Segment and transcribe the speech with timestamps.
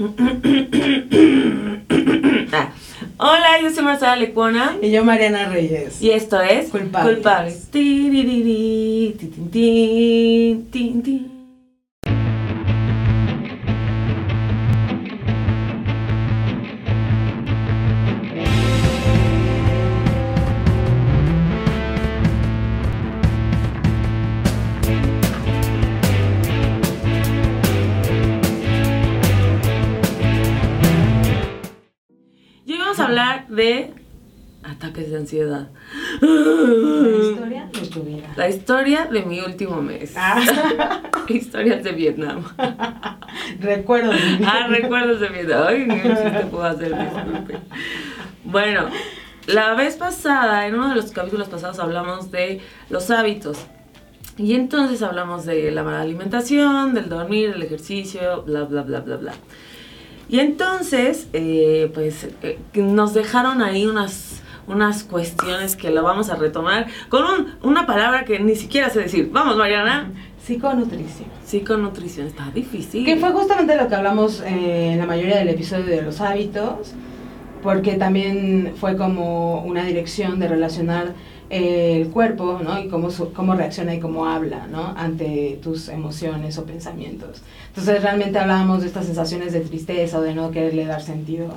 [2.52, 2.72] Ah.
[3.18, 4.76] Hola, yo soy Marcela Lecuona.
[4.82, 6.02] Y yo, Mariana Reyes.
[6.02, 7.14] Y esto es Culpables.
[7.14, 7.70] Culpables.
[33.50, 33.92] De
[34.62, 35.68] ataques de ansiedad.
[36.20, 38.28] La historia de tu vida.
[38.36, 40.14] La historia de mi último mes.
[40.16, 40.40] Ah,
[41.28, 42.44] Historias de Vietnam.
[43.60, 44.12] recuerdo.
[44.12, 44.52] mi vida.
[44.52, 45.64] Ah, recuerdos de Vietnam.
[45.66, 47.58] Ay, ni un chiste puedo hacer, disculpe.
[48.44, 48.88] Bueno,
[49.46, 53.58] la vez pasada, en uno de los capítulos pasados, hablamos de los hábitos.
[54.36, 59.16] Y entonces hablamos de la mala alimentación, del dormir, del ejercicio, bla, bla, bla, bla,
[59.16, 59.32] bla.
[60.30, 66.36] Y entonces, eh, pues, eh, nos dejaron ahí unas, unas cuestiones que lo vamos a
[66.36, 69.30] retomar con un- una palabra que ni siquiera sé decir.
[69.32, 70.12] Vamos, Mariana.
[70.44, 71.28] Psiconutrición.
[71.44, 73.04] Psiconutrición está difícil.
[73.04, 76.92] Que fue justamente lo que hablamos eh, en la mayoría del episodio de los hábitos,
[77.62, 81.12] porque también fue como una dirección de relacionar eh,
[81.50, 82.80] el cuerpo, ¿no?
[82.80, 84.94] Y cómo, cómo reacciona y cómo habla, ¿no?
[84.96, 87.42] Ante tus emociones o pensamientos.
[87.68, 91.48] Entonces realmente hablábamos de estas sensaciones de tristeza o de no quererle dar sentido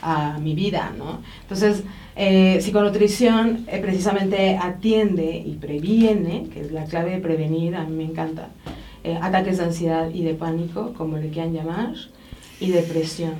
[0.00, 1.20] a mi vida, ¿no?
[1.42, 1.84] Entonces,
[2.16, 7.96] eh, psiconutrición eh, precisamente atiende y previene, que es la clave de prevenir, a mí
[7.96, 8.48] me encanta,
[9.04, 11.94] eh, ataques de ansiedad y de pánico, como le quieran llamar,
[12.58, 13.34] y depresión.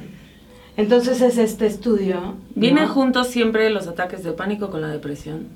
[0.77, 2.37] Entonces es este estudio...
[2.55, 2.91] ¿Vienen ¿no?
[2.95, 5.49] juntos siempre los ataques de pánico con la depresión?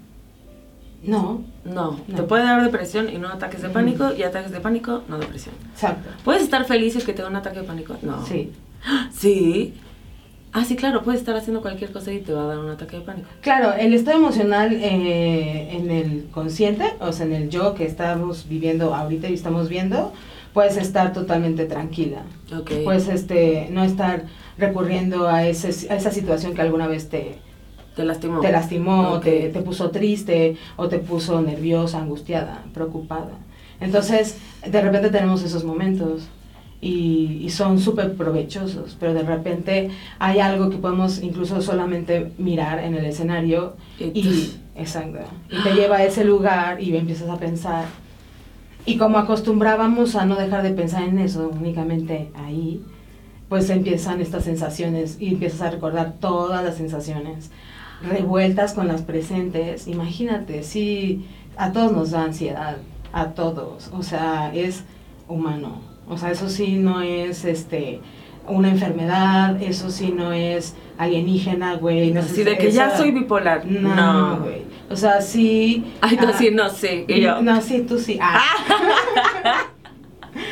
[1.02, 2.16] No, No, No.
[2.16, 5.54] te puede dar depresión y no ataques de pánico, y ataques de pánico, no depresión.
[5.72, 6.08] exacto.
[6.24, 7.96] ¿Puedes estar feliz y que te da un ataque de pánico?
[8.02, 8.24] No.
[8.26, 8.52] Sí.
[9.12, 9.74] ¿Sí?
[10.52, 12.96] Ah, sí, claro, puedes estar haciendo cualquier cosa y te va a dar un ataque
[12.96, 13.28] de pánico.
[13.42, 18.48] Claro, el estado emocional eh, en el consciente, o sea, en el yo que estamos
[18.48, 20.14] viviendo ahorita y estamos viendo,
[20.54, 22.22] puedes estar totalmente tranquila.
[22.58, 22.70] Ok.
[22.84, 24.24] Puedes este, no estar
[24.56, 27.38] recurriendo a, ese, a esa situación que alguna vez te,
[27.96, 28.40] te lastimó.
[28.40, 29.24] te lastimó, Ok.
[29.24, 33.32] te, te puso triste o te puso nerviosa, angustiada, preocupada.
[33.80, 34.36] Entonces,
[34.70, 36.28] de repente tenemos esos momentos
[36.80, 42.78] y, y son súper provechosos, pero de repente hay algo que podemos incluso solamente mirar
[42.84, 45.18] en el escenario y, exacto,
[45.50, 47.86] y te lleva a ese lugar y empiezas a pensar.
[48.84, 52.82] Y como acostumbrábamos a no dejar de pensar en eso, únicamente ahí,
[53.48, 57.50] pues empiezan estas sensaciones y empiezas a recordar todas las sensaciones
[58.02, 59.86] revueltas con las presentes.
[59.86, 61.26] Imagínate, sí,
[61.56, 62.78] a todos nos da ansiedad,
[63.12, 64.84] a todos, o sea, es
[65.28, 65.80] humano.
[66.08, 68.00] O sea, eso sí no es este
[68.48, 72.12] una enfermedad, eso sí no es alienígena, güey.
[72.12, 73.66] No Así de que ya soy bipolar.
[73.66, 74.40] No, No.
[74.40, 74.62] güey.
[74.88, 75.84] O sea, sí.
[76.00, 77.04] Ay, no, ah, sí, no sé.
[77.08, 77.42] Y yo.
[77.42, 78.18] No, sí, tú sí.
[78.20, 78.40] Ah.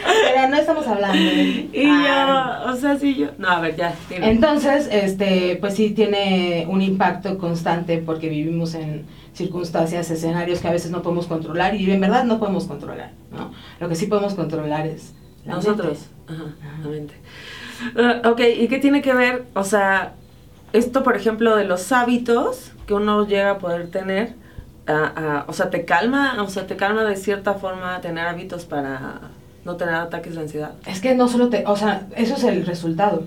[0.05, 2.63] Pero no estamos hablando de Y Ah.
[2.67, 3.29] yo, o sea, sí, yo.
[3.39, 3.95] No, a ver, ya.
[4.09, 4.31] dime.
[4.31, 10.73] Entonces, este, pues sí tiene un impacto constante porque vivimos en circunstancias, escenarios que a
[10.73, 13.53] veces no podemos controlar y en verdad no podemos controlar, ¿no?
[13.81, 15.13] Lo que sí podemos controlar es
[15.45, 16.09] la Nosotros.
[16.29, 16.43] mente.
[16.43, 17.15] Ajá, la mente.
[17.97, 19.45] Ah, ok, ¿y qué tiene que ver?
[19.55, 20.15] O sea,
[20.73, 24.35] esto, por ejemplo, de los hábitos que uno llega a poder tener,
[24.87, 29.21] ah, o sea, te calma, o sea, te calma de cierta forma tener hábitos para
[29.65, 30.73] no tener ataques de ansiedad.
[30.87, 33.25] Es que no solo te, o sea, eso es el resultado,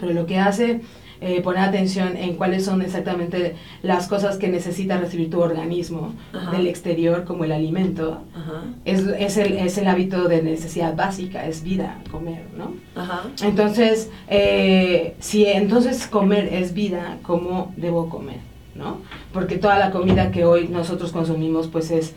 [0.00, 0.80] pero lo que hace
[1.22, 6.50] eh, poner atención en cuáles son exactamente las cosas que necesita recibir tu organismo Ajá.
[6.50, 11.46] del exterior, como el alimento, Ajá, es, es, el, es el hábito de necesidad básica,
[11.46, 12.72] es vida, comer, ¿no?
[13.00, 13.24] ajá.
[13.42, 18.38] Entonces, eh, si entonces comer es vida, ¿cómo debo comer?
[18.74, 18.98] ¿No?
[19.34, 22.14] Porque toda la comida que hoy nosotros consumimos pues es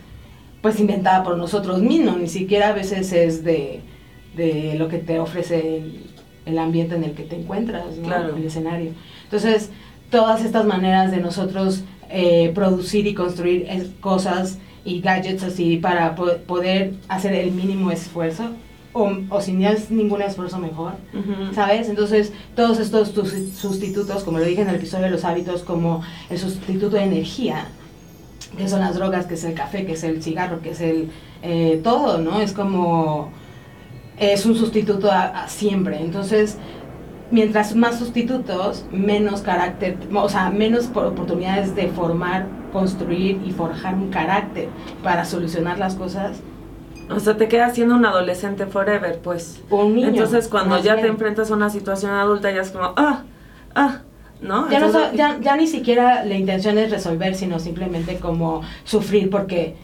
[0.64, 3.82] pues inventada por nosotros mismos, ni siquiera a veces es de,
[4.36, 6.06] de lo que te ofrece el,
[6.48, 8.08] el ambiente en el que te encuentras, ¿no?
[8.08, 8.36] Claro.
[8.36, 8.92] el escenario.
[9.26, 9.70] Entonces,
[10.10, 16.16] todas estas maneras de nosotros eh, producir y construir es- cosas y gadgets así para
[16.16, 18.46] po- poder hacer el mínimo esfuerzo,
[18.94, 20.94] o, o si no es ningún esfuerzo mejor.
[21.56, 21.90] ¿sabes?
[21.90, 23.12] Entonces, todos estos
[23.58, 27.68] sustitutos, como lo dije en el episodio de los hábitos, como el sustituto de energía,
[28.58, 31.12] que son las drogas, que es el café, que es el cigarro, que es el
[31.42, 32.40] eh, todo, ¿no?
[32.42, 33.32] Es como
[34.18, 36.02] es un sustituto a, a siempre.
[36.02, 36.58] Entonces,
[37.32, 43.96] mientras más sustitutos, menos carácter, o sea, menos por- oportunidades de formar, construir y forjar
[43.96, 44.70] un carácter
[45.04, 46.42] para solucionar las cosas
[47.10, 49.62] O sea, te quedas siendo un adolescente forever, pues.
[49.70, 50.08] O un niño.
[50.10, 53.24] Entonces, cuando ya te enfrentas a una situación adulta, ya es como, ah,
[53.76, 54.02] ah,
[54.44, 54.70] ¿no?
[54.70, 59.30] Ya, no Entonces- ya, ya ni siquiera la intención es resolver, sino simplemente como sufrir
[59.30, 59.76] porque,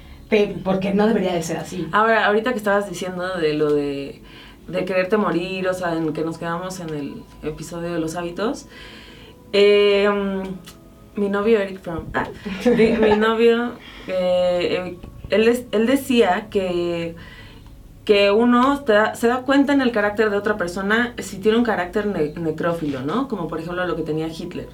[0.63, 1.87] porque no debería de ser así.
[1.91, 4.21] Ahora, ahorita que estabas diciendo de lo de,
[4.67, 8.67] de quererte morir, o sea, en que nos quedamos en el episodio de los hábitos,
[9.53, 12.27] eh, mm, mi novio Eric Fromm, ah,
[12.77, 13.71] mi, mi novio,
[14.07, 14.97] eh,
[15.29, 17.15] él, él decía que,
[18.09, 21.63] que uno da- se da cuenta en el carácter de otra persona si tiene un
[21.63, 23.27] carácter ne- necrófilo, ¿no?
[23.27, 24.69] Como por ejemplo lo que tenía Hitler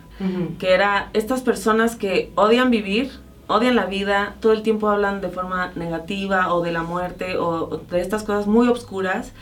[0.59, 3.11] que era estas personas que odian vivir,
[3.47, 7.47] odian la vida, todo el tiempo hablan de forma negativa o de la muerte o,
[7.73, 9.33] o de estas cosas muy obscuras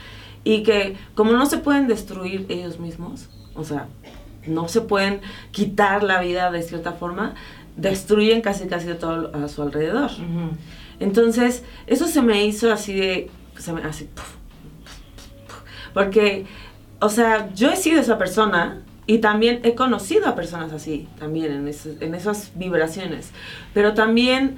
[0.42, 3.86] y que como no se pueden destruir ellos mismos, o sea,
[4.46, 5.20] no se pueden
[5.52, 7.34] quitar la vida de cierta forma,
[7.76, 10.10] destruyen casi casi todo a su alrededor.
[11.00, 14.34] Entonces, eso se me hizo así de, se me, puf.
[15.92, 16.46] porque,
[17.00, 21.52] o sea, yo he sido esa persona y también he conocido a personas así, también
[21.52, 23.30] en, ese- en esas vibraciones,
[23.74, 24.56] pero también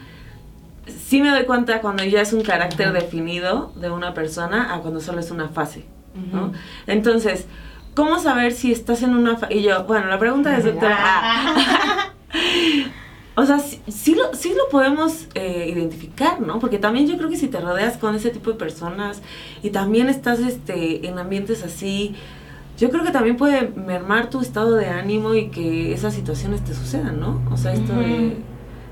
[1.05, 5.01] sí me doy cuenta cuando ya es un carácter definido de una persona a cuando
[5.01, 5.85] solo es una fase,
[6.33, 6.53] ¿no?
[6.87, 7.47] Entonces,
[7.95, 9.55] ¿cómo saber si estás en una fase?
[9.55, 12.13] Y yo, bueno, la pregunta es, doctora, ah,
[13.37, 16.59] o sea, sí, sí lo, sí lo podemos eh, identificar, ¿no?
[16.59, 19.23] Porque también yo creo que si te rodeas con ese tipo de personas
[19.63, 22.15] y también estás este, en ambientes así,
[22.79, 26.75] yo creo que también puede mermar tu estado de ánimo y que esas situaciones te
[26.75, 27.41] sucedan, ¿no?
[27.51, 28.37] O sea, esto de,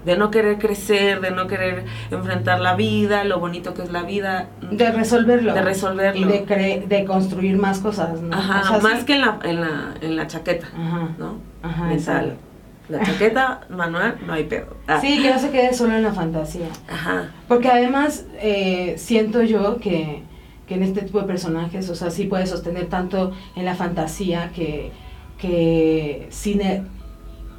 [0.07, 4.03] de no querer crecer, de no querer enfrentar la vida, lo bonito que es la
[4.03, 4.49] vida.
[4.71, 5.55] De resolverlo.
[5.55, 6.21] De resolverlo.
[6.21, 8.35] Y de, cre- de construir más cosas, ¿no?
[8.37, 9.07] Ajá, O sea, más sí.
[9.07, 11.09] que en la, en la, en la chaqueta, Ajá.
[11.19, 11.37] ¿no?
[11.63, 12.25] Ajá, Mental.
[12.27, 12.44] exacto.
[12.89, 14.77] La chaqueta manual, no hay pedo.
[14.87, 16.69] Ah, Sí, que no se quede solo en la fantasía.
[16.89, 17.31] Ajá.
[17.49, 20.23] Porque además eh, siento yo que,
[20.67, 24.51] que en este tipo de personajes, o sea, sí puede sostener tanto en la fantasía
[24.55, 24.93] que,
[25.39, 26.83] que cine,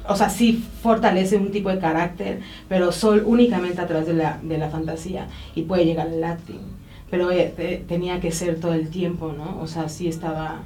[0.08, 4.38] o sea, sí fortalece un tipo de carácter, pero sol únicamente a través de la,
[4.42, 6.60] de la fantasía y puede llegar al acting.
[7.10, 9.60] Pero eh, te- tenía que ser todo el tiempo, ¿no?
[9.60, 10.60] O sea, sí estaba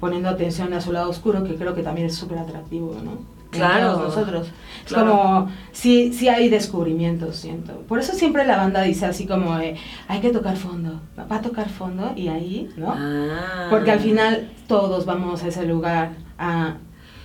[0.00, 3.18] poniendo atención a su lado oscuro, que creo que también es súper atractivo, ¿no?
[3.50, 3.94] Claro.
[3.94, 4.48] todos nosotros.
[4.84, 5.10] Es Claro.
[5.10, 7.72] como, sí, sí hay descubrimientos, siento.
[7.88, 9.76] Por eso siempre la banda dice así como, eh,
[10.08, 12.94] hay que tocar fondo, va a tocar fondo y ahí, ¿no?
[12.96, 13.66] Ah.
[13.70, 16.74] Porque al final todos vamos a ese lugar a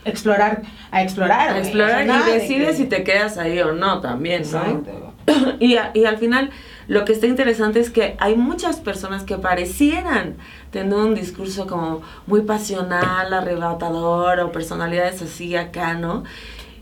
[0.06, 1.50] explorar, a explorar.
[1.50, 4.57] A explorar y de decides que- si te quedas ahí o no también, ¿no?
[4.59, 5.13] Exacto.
[5.59, 6.50] Y, a- y al final
[6.91, 10.35] lo que está interesante es que hay muchas personas que parecieran
[10.71, 16.25] tener un discurso como muy pasional, arrebatador o personalidades así acá, ¿no?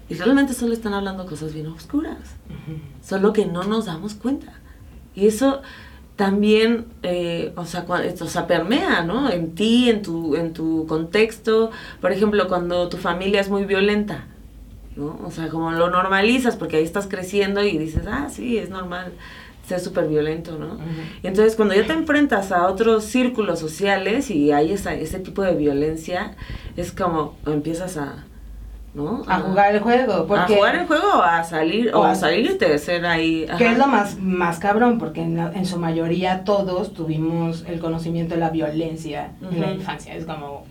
[0.10, 2.18] Y realmente solo están hablando cosas bien oscuras,
[2.48, 2.80] Ujú.
[3.04, 4.52] solo que no nos damos cuenta.
[5.14, 5.62] Y eso
[6.16, 9.30] también, eh, o, sea, o sea, permea, ¿no?
[9.30, 11.70] En ti, en tu, en tu contexto.
[12.02, 14.26] Por ejemplo, cuando tu familia es muy violenta,
[14.96, 15.20] ¿no?
[15.24, 19.12] O sea, como lo normalizas porque ahí estás creciendo y dices, ah, sí, es normal
[19.70, 20.78] ser súper violento, ¿no?
[21.24, 25.42] Y entonces cuando ya te enfrentas a otros círculos sociales y hay esa, ese tipo
[25.44, 26.36] de violencia,
[26.76, 28.26] es como empiezas a,
[28.94, 29.24] ¿no?
[29.28, 30.54] A jugar el juego, porque...
[30.54, 33.46] a jugar el juego o a salir, o O a- a salirte ser ahí.
[33.58, 33.72] Que ajá.
[33.74, 38.34] es lo más, más cabrón, porque en, la- en su mayoría todos tuvimos el conocimiento
[38.36, 40.16] de la violencia en la infancia.
[40.16, 40.66] Es como,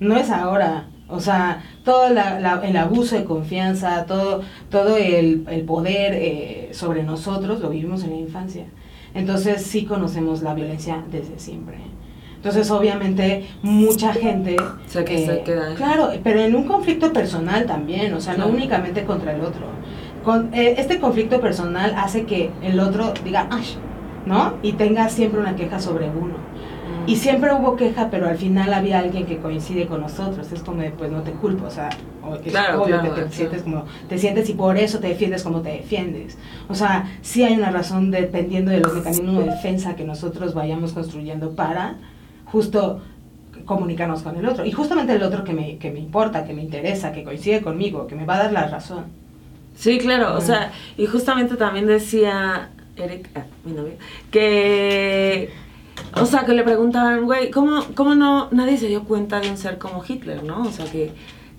[0.00, 0.86] no es ahora.
[1.12, 6.68] O sea, todo la- la- el abuso de confianza, todo, todo el, el poder eh,
[6.72, 8.64] sobre nosotros lo vivimos en la infancia.
[9.14, 11.78] Entonces sí conocemos la violencia desde siempre.
[12.36, 14.54] Entonces obviamente mucha gente...
[14.54, 15.74] eh, Se que- se queda ahí.
[15.74, 19.66] Claro, pero en un conflicto personal también, o sea, no únicamente contra el otro.
[20.24, 23.64] Con, eh, este conflicto personal hace que el otro diga, ¡ay!
[24.26, 24.54] ¿no?
[24.62, 26.34] Y tenga siempre una queja sobre uno.
[27.10, 30.52] Y siempre hubo queja, pero al final había alguien que coincide con nosotros.
[30.52, 33.14] Es como de, pues no te culpo, o sea, es Claro, obvio claro, que te
[33.14, 33.32] claro.
[33.32, 36.38] sientes como te sientes y por eso te defiendes como te defiendes.
[36.68, 40.92] O sea, sí hay una razón dependiendo de los mecanismos de defensa que nosotros vayamos
[40.92, 41.96] construyendo para
[42.44, 43.00] justo
[43.64, 44.64] comunicarnos con el otro.
[44.64, 48.06] Y justamente el otro que me, que me importa, que me interesa, que coincide conmigo,
[48.06, 49.06] que me va a dar la razón.
[49.74, 53.94] Sí, claro, o sea, y justamente también decía Eric, ah, mi novio,
[54.30, 55.50] que,
[56.14, 59.56] o sea, que le preguntaban, güey, ¿cómo, ¿cómo no nadie se dio cuenta de un
[59.56, 60.62] ser como Hitler, no?
[60.62, 61.12] O sea, que,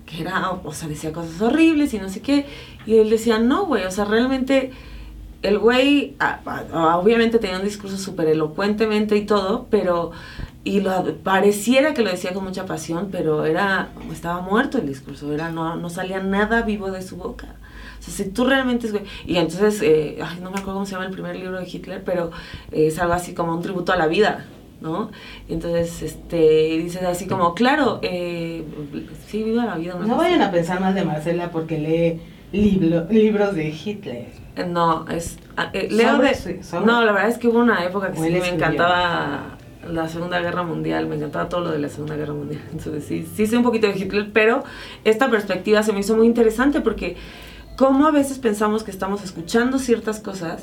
[0.05, 2.45] que era, o sea, decía cosas horribles y no sé qué,
[2.85, 4.71] y él decía, no, güey, o sea, realmente
[5.41, 6.15] el güey,
[6.73, 10.11] obviamente tenía un discurso súper elocuentemente y todo, pero
[10.63, 15.33] y lo, pareciera que lo decía con mucha pasión, pero era, estaba muerto el discurso,
[15.33, 17.55] era, no, no salía nada vivo de su boca.
[18.01, 18.87] O sea, si tú realmente...
[18.87, 18.95] Es,
[19.27, 22.03] y entonces, eh, ay, no me acuerdo cómo se llama el primer libro de Hitler,
[22.03, 22.31] pero
[22.71, 24.47] es algo así como un tributo a la vida,
[24.81, 25.11] ¿no?
[25.47, 28.63] Entonces, este, dices así como, claro, eh,
[29.27, 29.93] sí, viva la vida.
[29.95, 32.19] No vayan a pensar más de Marcela porque lee
[32.51, 34.25] libro, libros de Hitler.
[34.67, 35.37] No, es...
[35.55, 36.59] Ah, eh, leo de...
[36.83, 40.63] No, la verdad es que hubo una época que sí me encantaba la Segunda Guerra
[40.63, 42.61] Mundial, me encantaba todo lo de la Segunda Guerra Mundial.
[42.71, 44.63] Entonces sí, sí sé un poquito de Hitler, pero
[45.03, 47.15] esta perspectiva se me hizo muy interesante porque
[47.81, 50.61] cómo a veces pensamos que estamos escuchando ciertas cosas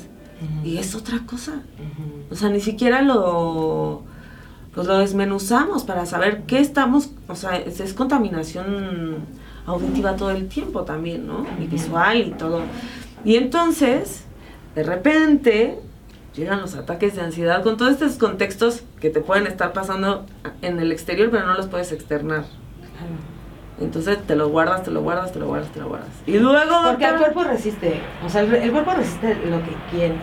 [0.63, 1.63] y es otra cosa.
[2.31, 4.03] O sea, ni siquiera lo
[4.73, 9.17] pues lo desmenuzamos para saber qué estamos, o sea, es, contaminación
[9.65, 11.45] auditiva todo el tiempo también, ¿no?
[11.59, 12.61] Y visual y todo.
[13.25, 14.23] Y entonces,
[14.73, 15.77] de repente,
[16.37, 20.25] llegan los ataques de ansiedad con todos estos contextos que te pueden estar pasando
[20.61, 22.45] en el exterior, pero no los puedes externar.
[23.79, 26.09] Entonces te lo guardas, te lo guardas, te lo guardas, te lo guardas.
[26.25, 26.75] Y luego...
[26.83, 30.17] Porque el cuerpo resiste, o sea, el, cuerpo resiste lo que quieras,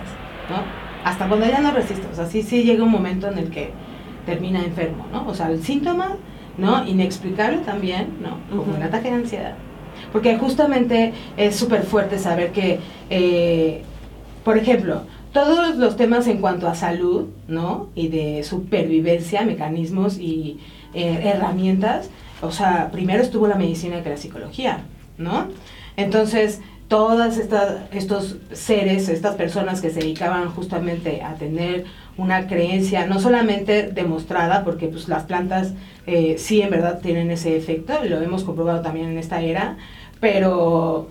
[0.50, 0.62] ¿no?
[1.04, 3.70] Hasta cuando ya no resiste, o sea, sí, sí llega un momento en el que
[4.26, 5.26] termina enfermo, ¿no?
[5.26, 6.16] O sea, el síntoma,
[6.58, 6.86] ¿no?
[6.86, 8.38] Inexplicable también, ¿no?
[8.56, 9.54] Como un ataque de ansiedad.
[10.12, 13.82] Porque justamente es súper fuerte saber que, eh,
[14.44, 15.02] por ejemplo,
[15.36, 17.90] todos los temas en cuanto a salud, ¿no?
[17.94, 20.60] Y de supervivencia, mecanismos y
[20.94, 22.08] eh, herramientas,
[22.40, 24.78] o sea, primero estuvo la medicina que la psicología,
[25.18, 25.48] ¿no?
[25.98, 31.84] Entonces, todas estas, estos seres, estas personas que se dedicaban justamente a tener
[32.16, 35.74] una creencia, no solamente demostrada, porque pues las plantas
[36.06, 39.76] eh, sí en verdad tienen ese efecto, lo hemos comprobado también en esta era,
[40.18, 41.10] pero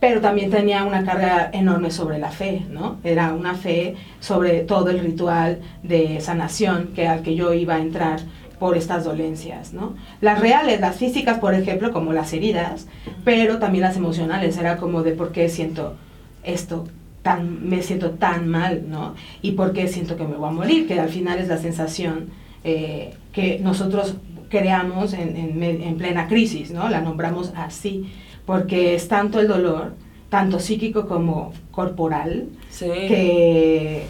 [0.00, 2.96] pero también tenía una carga enorme sobre la fe, ¿no?
[3.04, 7.80] Era una fe sobre todo el ritual de sanación que al que yo iba a
[7.80, 8.20] entrar
[8.58, 9.94] por estas dolencias, ¿no?
[10.22, 12.86] Las reales, las físicas, por ejemplo, como las heridas,
[13.24, 15.96] pero también las emocionales, era como de por qué siento
[16.44, 16.86] esto
[17.22, 19.14] tan, me siento tan mal, ¿no?
[19.42, 22.30] Y por qué siento que me voy a morir, que al final es la sensación
[22.64, 24.14] eh, que nosotros
[24.48, 26.88] creamos en, en, en plena crisis, ¿no?
[26.88, 28.10] La nombramos así
[28.46, 29.92] porque es tanto el dolor,
[30.28, 34.06] tanto psíquico como corporal, que,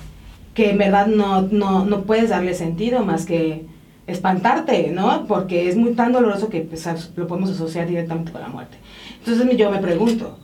[0.54, 3.64] que en verdad no, no, no, puedes darle sentido más que
[4.06, 5.26] espantarte, ¿no?
[5.26, 8.76] Porque es muy tan doloroso que pues, lo podemos asociar directamente con la muerte.
[9.18, 10.38] Entonces yo me pregunto,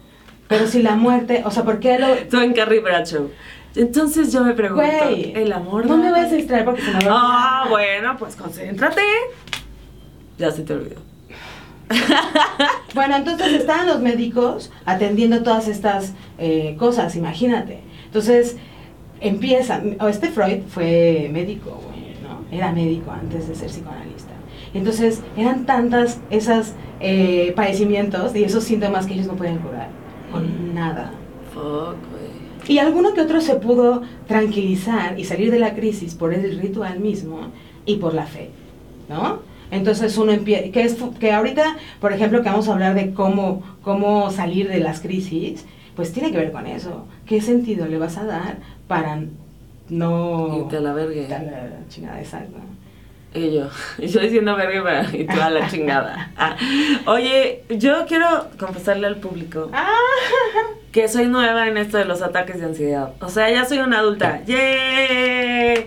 [0.48, 2.08] pero si la muerte, o sea, ¿por qué lo...?
[2.30, 3.28] Tú en Carrie Bradshaw.
[3.74, 4.84] Entonces yo me pregunto,
[5.34, 5.86] el amor...
[5.86, 7.64] No me vas a distraer porque se me va a...
[7.64, 9.02] Ah, bueno, pues concéntrate.
[10.38, 11.05] Ya se te olvidó.
[12.94, 17.80] bueno, entonces estaban los médicos atendiendo todas estas eh, cosas, imagínate.
[18.06, 18.56] Entonces
[19.20, 21.80] empieza, este Freud fue médico,
[22.22, 22.56] ¿no?
[22.56, 24.32] Era médico antes de ser psicoanalista.
[24.74, 29.88] Entonces eran tantas esas eh, padecimientos y esos síntomas que ellos no pueden curar
[30.30, 31.12] con nada.
[32.68, 37.00] y alguno que otro se pudo tranquilizar y salir de la crisis por el ritual
[37.00, 37.52] mismo
[37.84, 38.50] y por la fe,
[39.08, 39.40] ¿no?
[39.70, 43.62] Entonces uno empieza, que, es, que ahorita, por ejemplo, que vamos a hablar de cómo,
[43.82, 47.06] cómo salir de las crisis, pues tiene que ver con eso.
[47.26, 49.22] ¿Qué sentido le vas a dar para
[49.88, 50.64] no...
[50.66, 51.28] Y te la vergue.
[51.28, 52.58] la chingada, exacto.
[53.34, 53.68] Y yo,
[53.98, 56.30] yo diciendo verga y tú a la chingada.
[56.36, 56.56] Ah,
[57.06, 59.88] oye, yo quiero confesarle al público ah.
[60.90, 63.12] que soy nueva en esto de los ataques de ansiedad.
[63.20, 64.42] O sea, ya soy una adulta.
[64.46, 65.86] ¡Yay!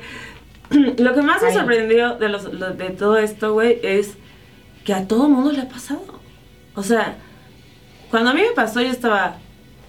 [0.98, 4.14] lo que más me sorprendió de, los, de todo esto, güey, es
[4.86, 6.02] que a todo mundo le ha pasado.
[6.76, 7.16] O sea,
[8.10, 9.38] cuando a mí me pasó, yo estaba.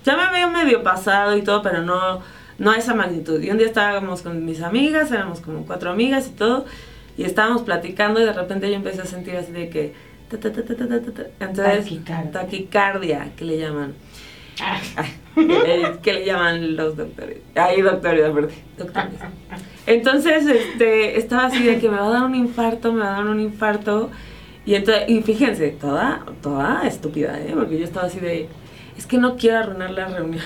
[0.05, 2.21] Ya me había medio pasado y todo, pero no,
[2.59, 3.43] no a esa magnitud.
[3.43, 6.65] Y un día estábamos con mis amigas, éramos como cuatro amigas y todo,
[7.17, 9.95] y estábamos platicando, y de repente yo empecé a sentir así de que.
[11.41, 12.31] Entonces, taquicardia.
[12.31, 13.95] taquicardia, que le llaman.
[16.03, 17.39] Que, le llaman los doctores.
[17.55, 18.55] Ay, doctores, doctores.
[19.87, 23.23] Entonces, este, estaba así de que me va a dar un infarto, me va a
[23.23, 24.11] dar un infarto.
[24.65, 27.53] Y, entonces, y fíjense, toda, toda estúpida, ¿eh?
[27.55, 28.49] Porque yo estaba así de,
[28.97, 30.45] es que no quiero arruinar la reunión.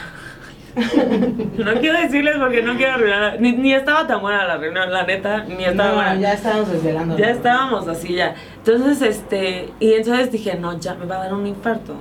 [0.74, 3.40] no quiero decirles porque no quiero arruinar.
[3.40, 6.14] Ni, ni, estaba tan buena la reunión, la neta, ni estaba no, buena.
[6.16, 7.18] Ya estábamos desvelando.
[7.18, 8.34] Ya estábamos así ya.
[8.56, 12.00] Entonces, este, y entonces dije, no, ya me va a dar un infarto.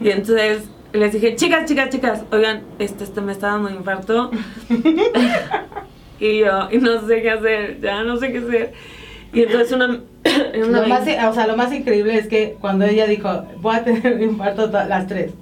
[0.00, 4.30] Y entonces les dije, chicas, chicas, chicas, oigan, este, este me está dando un infarto.
[6.20, 8.72] y yo, y no sé qué hacer, ya no sé qué hacer.
[9.32, 9.86] Y entonces una...
[10.66, 13.84] una lo más, o sea, lo más increíble es que cuando ella dijo, voy a
[13.84, 15.32] tener un infarto las tres.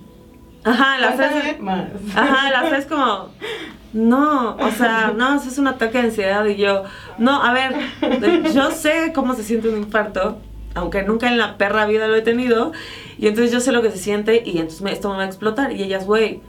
[0.65, 1.61] Ajá, las tres.
[1.61, 1.87] más.
[2.15, 3.29] Ajá, las tres como.
[3.93, 6.85] No, o sea, no, eso es un ataque de ansiedad y yo,
[7.19, 7.75] no, a ver,
[8.55, 10.39] yo sé cómo se siente un infarto,
[10.75, 12.73] aunque nunca en la perra vida lo he tenido,
[13.19, 15.27] y entonces yo sé lo que se siente y entonces me- esto me va a
[15.27, 16.41] explotar y ellas, güey,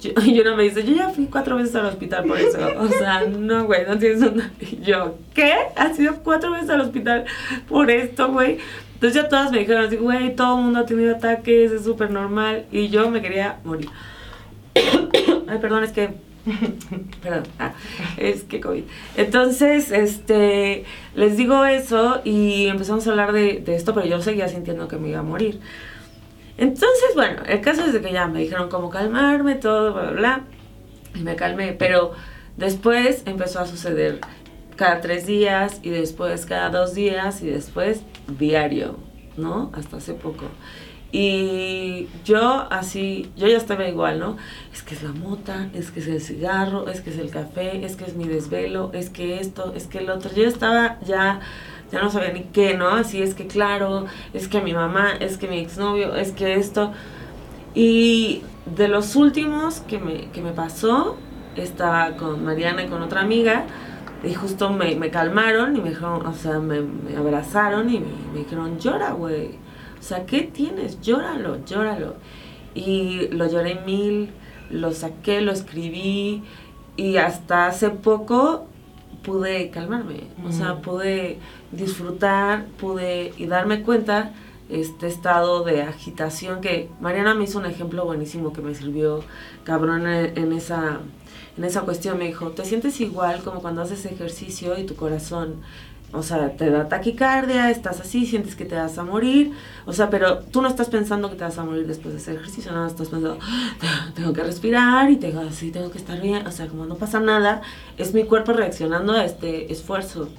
[0.00, 2.88] yo, y uno me dice, yo ya fui cuatro veces al hospital por eso, o
[2.88, 4.52] sea, no, güey, no tienes una...
[4.60, 5.54] Y yo, ¿qué?
[5.76, 7.24] ¿Has ido cuatro veces al hospital
[7.68, 8.58] por esto, güey?
[8.94, 12.10] Entonces ya todas me dijeron así, güey, todo el mundo ha tenido ataques, es súper
[12.10, 13.88] normal, y yo me quería morir.
[15.48, 16.10] Ay, perdón, es que
[17.22, 17.72] Perdón, ah,
[18.16, 18.84] es que COVID.
[19.16, 24.48] Entonces, este, les digo eso y empezamos a hablar de, de esto, pero yo seguía
[24.48, 25.60] sintiendo que me iba a morir.
[26.56, 30.12] Entonces, bueno, el caso es de que ya me dijeron cómo calmarme, todo, bla, bla,
[30.12, 30.44] bla,
[31.14, 32.12] y me calmé, pero
[32.56, 34.20] después empezó a suceder
[34.74, 38.02] cada tres días y después cada dos días y después
[38.38, 38.96] diario,
[39.36, 39.70] ¿no?
[39.74, 40.46] Hasta hace poco.
[41.10, 44.36] Y yo así, yo ya estaba igual, ¿no?
[44.72, 47.84] Es que es la mota, es que es el cigarro, es que es el café,
[47.84, 50.30] es que es mi desvelo, es que esto, es que el otro.
[50.34, 51.40] Yo estaba ya,
[51.90, 52.88] ya no sabía ni qué, ¿no?
[52.90, 56.92] Así es que claro, es que mi mamá, es que mi exnovio, es que esto.
[57.74, 58.42] Y
[58.76, 61.16] de los últimos que me, que me pasó,
[61.56, 63.64] estaba con Mariana y con otra amiga,
[64.22, 68.06] y justo me, me calmaron y me dijeron, o sea, me, me abrazaron y me,
[68.32, 69.67] me dijeron, llora, güey.
[69.98, 71.00] O sea, ¿qué tienes?
[71.00, 72.14] Llóralo, llóralo.
[72.74, 74.30] Y lo lloré mil,
[74.70, 76.42] lo saqué, lo escribí
[76.96, 78.66] y hasta hace poco
[79.22, 80.22] pude calmarme.
[80.46, 81.38] O sea, pude
[81.72, 84.32] disfrutar, pude y darme cuenta
[84.68, 89.22] este estado de agitación que Mariana me hizo un ejemplo buenísimo que me sirvió
[89.64, 91.00] cabrón en esa
[91.56, 95.56] en esa cuestión me dijo, "¿Te sientes igual como cuando haces ejercicio y tu corazón
[96.12, 99.52] o sea, te da taquicardia, estás así, sientes que te vas a morir,
[99.84, 102.36] o sea, pero tú no estás pensando que te vas a morir después de hacer
[102.36, 103.38] ejercicio, nada, estás pensando,
[103.82, 106.94] "Ah, tengo que respirar y tengo así, tengo que estar bien, o sea, como no
[106.96, 107.60] pasa nada,
[107.98, 110.30] es mi cuerpo reaccionando a este esfuerzo.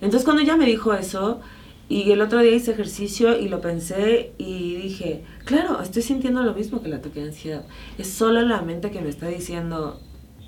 [0.00, 1.40] Entonces cuando ella me dijo eso,
[1.88, 6.54] y el otro día hice ejercicio y lo pensé y dije, claro, estoy sintiendo lo
[6.54, 7.64] mismo que el ataque de ansiedad.
[7.98, 10.00] Es solo la mente que me está diciendo,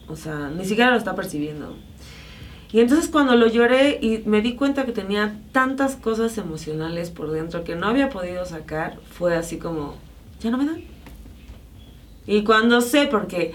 [0.07, 1.75] o sea, ni siquiera lo está percibiendo.
[2.73, 7.31] Y entonces cuando lo lloré y me di cuenta que tenía tantas cosas emocionales por
[7.31, 9.97] dentro que no había podido sacar, fue así como,
[10.41, 10.83] ya no me dan.
[12.27, 13.53] Y cuando sé, porque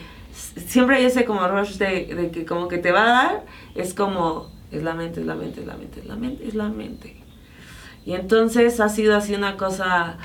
[0.68, 3.96] siempre hay ese como rush de, de que como que te va a dar, es
[3.96, 6.70] como, es la mente, es la mente, es la mente, es la mente, es la
[6.70, 7.18] mente.
[8.06, 10.18] Y entonces ha sido así una cosa,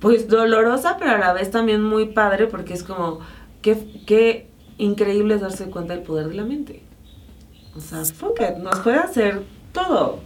[0.00, 3.20] pues dolorosa, pero a la vez también muy padre, porque es como,
[3.60, 6.81] qué, qué increíble es darse cuenta del poder de la mente.
[7.76, 10.18] O sea, fuck it, nos puede hacer todo.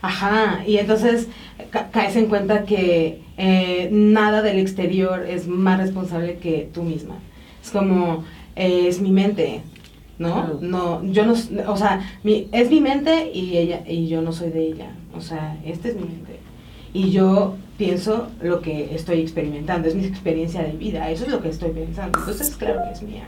[0.00, 1.28] Ajá, y entonces
[1.70, 7.16] ca- caes en cuenta que eh, nada del exterior es más responsable que tú misma.
[7.62, 8.24] Es como,
[8.56, 9.60] eh, es mi mente,
[10.18, 10.32] ¿no?
[10.34, 10.58] Claro.
[10.62, 11.34] No, yo no,
[11.66, 14.90] o sea, mi, es mi mente y ella, y yo no soy de ella.
[15.14, 16.38] O sea, esta es mi mente.
[16.94, 21.42] Y yo pienso lo que estoy experimentando, es mi experiencia de vida, eso es lo
[21.42, 22.18] que estoy pensando.
[22.18, 23.24] Entonces, claro que es mía.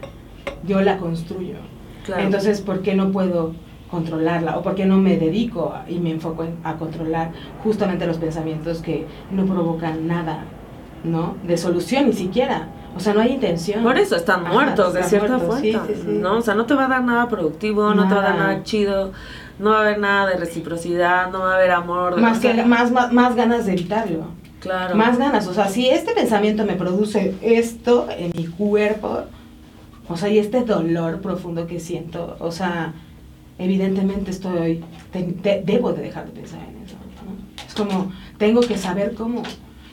[0.66, 1.57] Yo la construyo.
[2.11, 2.23] Claro.
[2.25, 3.53] Entonces, ¿por qué no puedo
[3.90, 4.57] controlarla?
[4.59, 7.31] ¿O por qué no me dedico a- y me enfoco en- a controlar
[7.62, 10.44] justamente los pensamientos que no provocan nada,
[11.05, 11.37] ¿no?
[11.46, 12.68] De solución ni siquiera.
[12.96, 13.83] O sea, no hay intención.
[13.85, 15.61] Por eso están Ajá, muertos, de están cierta sí, forma.
[15.61, 16.18] sí, sí.
[16.20, 16.38] ¿no?
[16.38, 18.49] O sea, no te va a dar nada productivo, no te va a dar Nada.
[18.53, 19.12] nada chido,
[19.61, 22.20] no va a haber nada de reciprocidad, no va a haber amor.
[22.20, 24.25] Más, o sea, que, más, más, más ganas de evitarlo.
[24.61, 24.94] Claro.
[24.96, 25.46] Más ganas.
[25.46, 29.20] O sea, si este pensamiento me produce esto en mi cuerpo,
[30.11, 32.92] o sea, y este dolor profundo que siento, o sea,
[33.59, 36.96] evidentemente estoy, te- te- debo de dejar de pensar en eso.
[37.25, 37.64] ¿no?
[37.66, 39.42] Es como, tengo que saber cómo.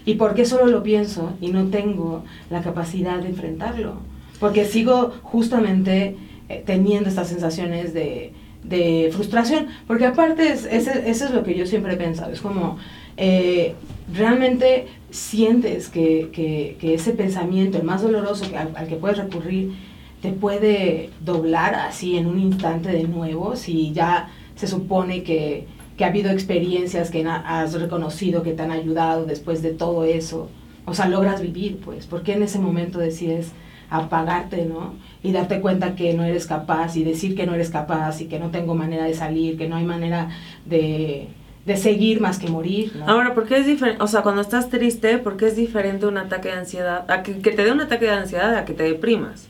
[0.05, 3.95] ¿Y por qué solo lo pienso y no tengo la capacidad de enfrentarlo?
[4.39, 6.15] Porque sigo justamente
[6.49, 8.31] eh, teniendo estas sensaciones de,
[8.63, 9.67] de frustración.
[9.85, 12.31] Porque aparte, es, ese- eso es lo que yo siempre he pensado.
[12.31, 12.77] Es como,
[13.17, 13.75] eh,
[14.13, 19.17] realmente sientes que, que- que ese pensamiento, el más doloroso que- al, al que puedes
[19.17, 19.73] recurrir,
[20.21, 26.05] te puede doblar así en un instante de nuevo, si ya se supone que, que
[26.05, 30.49] ha habido experiencias que has reconocido que te han ayudado después de todo eso.
[30.85, 32.07] O sea, logras vivir, pues.
[32.07, 33.51] ¿Por qué en ese momento decides
[33.89, 34.93] apagarte, no?
[35.21, 38.39] Y darte cuenta que no eres capaz y decir que no eres capaz y que
[38.39, 40.29] no tengo manera de salir, que no hay manera
[40.65, 41.27] de,
[41.65, 43.07] de seguir más que morir, ¿no?
[43.07, 44.01] Ahora, ¿por qué es diferente?
[44.01, 47.09] O sea, cuando estás triste, ¿por qué es diferente un ataque de ansiedad?
[47.11, 49.47] A que te dé un ataque de ansiedad a que te deprimas.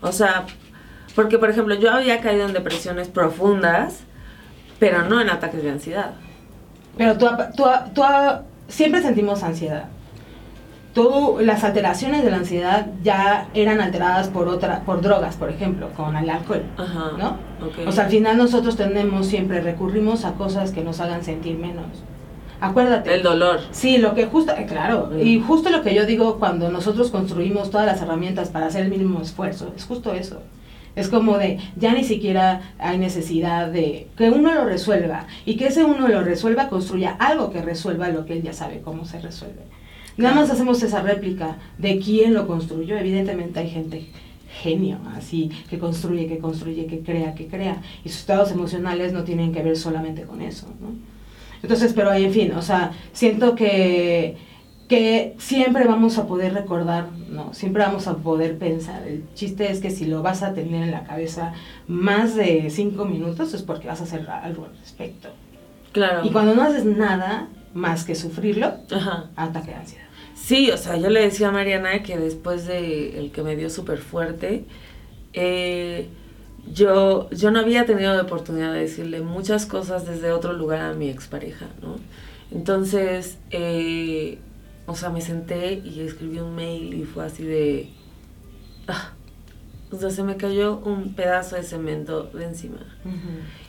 [0.00, 0.46] O sea,
[1.14, 4.00] porque por ejemplo, yo había caído en depresiones profundas,
[4.78, 6.12] pero no en ataques de ansiedad.
[6.96, 8.02] Pero tú, tú, tú
[8.68, 9.84] siempre sentimos ansiedad.
[10.94, 15.88] todo, las alteraciones de la ansiedad ya eran alteradas por otra, por drogas, por ejemplo,
[15.96, 17.12] con el alcohol, Ajá.
[17.16, 17.28] ¿no?
[17.64, 17.86] ok.
[17.86, 21.86] O sea, al final nosotros tenemos siempre, recurrimos a cosas que nos hagan sentir menos.
[22.60, 23.14] Acuérdate.
[23.14, 23.60] El dolor.
[23.70, 25.20] Sí, lo que justo, eh, claro, Mm.
[25.26, 28.90] y justo lo que yo digo cuando nosotros construimos todas las herramientas para hacer el
[28.90, 30.40] mínimo esfuerzo, es justo eso.
[30.96, 35.68] Es como de, ya ni siquiera hay necesidad de que uno lo resuelva y que
[35.68, 39.20] ese uno lo resuelva, construya algo que resuelva lo que él ya sabe cómo se
[39.20, 39.62] resuelve.
[40.16, 42.98] Nada más hacemos esa réplica de quién lo construyó.
[42.98, 44.06] Evidentemente hay gente
[44.62, 47.80] genio, así, que construye, que construye, que crea, que crea.
[48.04, 50.88] Y sus estados emocionales no tienen que ver solamente con eso, ¿no?
[51.62, 54.36] Entonces, pero en fin, o sea, siento que,
[54.88, 57.52] que siempre vamos a poder recordar, ¿no?
[57.52, 59.06] Siempre vamos a poder pensar.
[59.06, 61.52] El chiste es que si lo vas a tener en la cabeza
[61.86, 65.28] más de cinco minutos es porque vas a hacer algo al respecto.
[65.92, 66.24] Claro.
[66.24, 69.30] Y cuando no haces nada más que sufrirlo, Ajá.
[69.36, 70.04] ataque de ansiedad.
[70.34, 73.70] Sí, o sea, yo le decía a Mariana que después de el que me dio
[73.70, 74.64] súper fuerte,
[75.32, 76.08] eh,
[76.72, 80.94] yo, yo no había tenido la oportunidad de decirle muchas cosas desde otro lugar a
[80.94, 81.96] mi expareja, ¿no?
[82.50, 84.38] Entonces, eh,
[84.86, 87.90] o sea, me senté y escribí un mail y fue así de...
[88.88, 89.12] ah,
[89.92, 92.78] o sea, se me cayó un pedazo de cemento de encima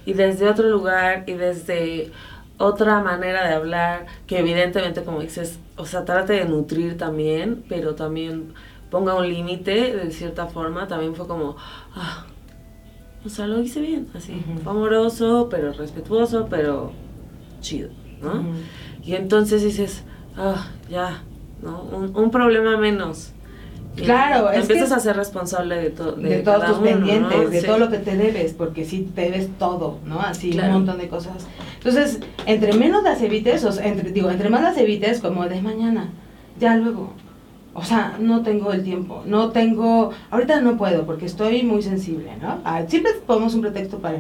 [0.06, 2.12] y desde otro lugar y desde
[2.58, 7.96] otra manera de hablar que evidentemente como dices o sea trate de nutrir también pero
[7.96, 8.54] también
[8.92, 11.56] ponga un límite de cierta forma también fue como
[11.96, 12.26] ah,
[13.26, 14.60] o sea lo hice bien así Ujú.
[14.64, 16.92] fue amoroso pero respetuoso pero
[17.62, 17.90] chido
[18.22, 18.50] no Ujú.
[19.04, 20.04] y entonces dices
[20.38, 21.24] ah ya
[21.62, 23.32] no un, un problema menos
[23.98, 26.68] Y Claro, te es que empiezas es- a ser responsable de, todo de, todos cada
[26.72, 27.50] tus uno, pendientes, ¿no?
[27.50, 27.68] de Sí.
[27.68, 30.22] todo lo que te debes, porque sí te debes todo, ¿no?
[30.22, 30.70] Así Claro.
[30.70, 31.46] un montón de cosas.
[31.78, 35.62] Entonces, entre menos las evites, o sea, entre, digo, entre más las evites, como de
[35.62, 36.08] mañana,
[36.58, 37.12] ya luego.
[37.74, 42.32] O sea, no tengo el tiempo, no tengo, ahorita no puedo porque estoy muy sensible,
[42.42, 42.60] ¿no?
[42.66, 44.18] Ah, siempre ponemos un pretexto para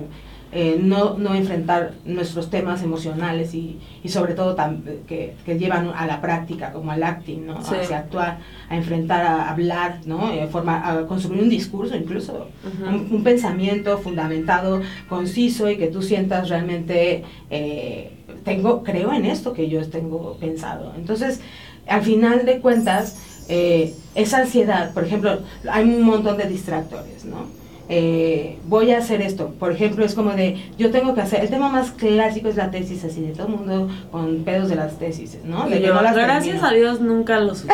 [0.54, 5.92] eh, no, no enfrentar nuestros temas emocionales y, y sobre todo tam- que, que llevan
[5.96, 7.62] a la práctica, como al acting, ¿no?
[7.64, 7.76] Sí.
[7.76, 10.32] Hacia actuar, a enfrentar, a hablar, ¿no?
[10.32, 12.48] Eh, forma- a construir un discurso incluso,
[12.90, 18.12] un pensamiento fundamentado, conciso y que tú sientas realmente, eh,
[18.46, 20.94] tengo, creo en esto que yo tengo pensado.
[20.98, 21.42] Entonces,
[21.88, 23.18] al final de cuentas,
[23.54, 27.48] eh, esa ansiedad, por ejemplo, hay un montón de distractores, ¿no?
[27.90, 31.50] Eh, voy a hacer esto, por ejemplo, es como de, yo tengo que hacer, el
[31.50, 34.98] tema más clásico es la tesis, así de todo el mundo con pedos de las
[34.98, 35.68] tesis, ¿no?
[35.70, 36.68] De que no las gracias termino.
[36.68, 37.74] a Dios nunca lo supe.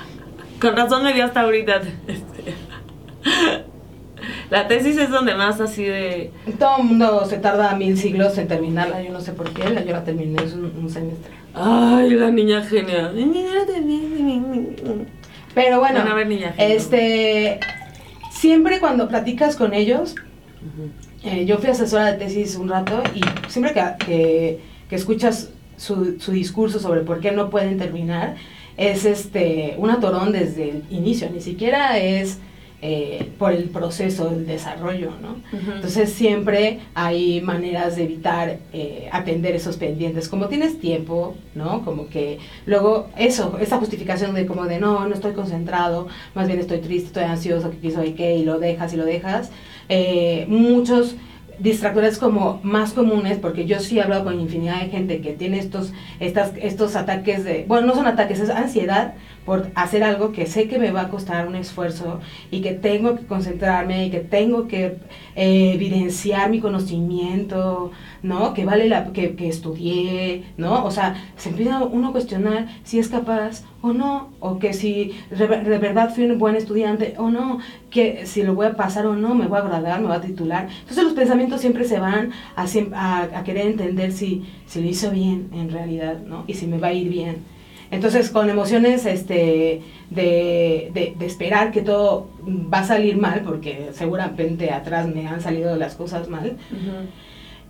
[0.60, 1.82] Con razón me dio hasta ahorita.
[2.06, 2.54] este.
[4.50, 6.30] La tesis es donde más así de...
[6.60, 9.92] Todo el mundo se tarda mil siglos en terminarla, yo no sé por qué, yo
[9.92, 11.32] la terminé en un, un semestre.
[11.60, 13.12] Ay, la niña genia.
[15.54, 17.58] Pero bueno, Van a ver niña este,
[18.30, 20.14] siempre cuando platicas con ellos,
[21.24, 26.20] eh, yo fui asesora de tesis un rato y siempre que, que, que escuchas su,
[26.20, 28.36] su discurso sobre por qué no pueden terminar,
[28.76, 32.38] es este, un atorón desde el inicio, ni siquiera es
[32.80, 35.30] eh, por el proceso del desarrollo, ¿no?
[35.52, 35.72] Ujú.
[35.72, 40.28] Entonces siempre hay maneras de evitar eh, atender esos pendientes.
[40.28, 41.84] Como tienes tiempo, ¿no?
[41.84, 46.60] Como que luego eso, esa justificación de como de no, no estoy concentrado, más bien
[46.60, 49.50] estoy triste, estoy ansioso, que quiso y qué, y lo dejas y lo dejas.
[49.88, 51.16] Eh, muchos
[51.58, 55.58] distractores como más comunes, porque yo sí he hablado con infinidad de gente que tiene
[55.58, 59.14] estos, estas, estos ataques de, bueno, no son ataques, es ansiedad
[59.48, 63.16] por hacer algo que sé que me va a costar un esfuerzo y que tengo
[63.16, 64.98] que concentrarme y que tengo que
[65.36, 67.90] eh, evidenciar mi conocimiento,
[68.22, 68.52] ¿no?
[68.52, 70.84] Que vale la, que, que estudié, ¿no?
[70.84, 75.14] O sea, se empieza uno a cuestionar si es capaz o no, o que si
[75.30, 75.46] de
[75.78, 77.58] verdad fui un buen estudiante o no,
[77.88, 80.20] que si lo voy a pasar o no, me voy a graduar, me voy a
[80.20, 80.68] titular.
[80.80, 82.64] Entonces los pensamientos siempre se van a,
[83.22, 86.44] a querer entender si, si lo hizo bien en realidad, ¿no?
[86.46, 87.57] Y si me va a ir bien.
[87.90, 93.88] Entonces, con emociones este, de, de, de esperar que todo va a salir mal, porque
[93.92, 96.56] seguramente atrás me han salido las cosas mal,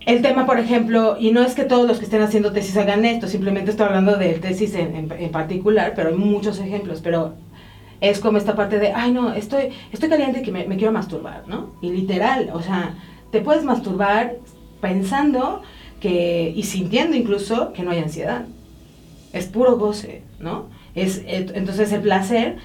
[0.05, 3.05] el tema, por ejemplo, y no es que todos los que estén haciendo tesis hagan
[3.05, 7.33] esto, simplemente estoy hablando de tesis en, en- en particular, pero hay muchos ejemplos, pero
[8.01, 11.43] es como esta parte de, ay no, estoy, estoy caliente que me, me quiero masturbar,
[11.47, 11.71] ¿no?
[11.81, 12.95] Y literal, o sea,
[13.31, 14.35] te puedes masturbar
[14.81, 15.61] pensando
[15.99, 18.45] que, y sintiendo incluso que no hay ansiedad.
[19.33, 20.67] Es puro goce, ¿no?
[20.95, 22.57] Es, et- entonces el placer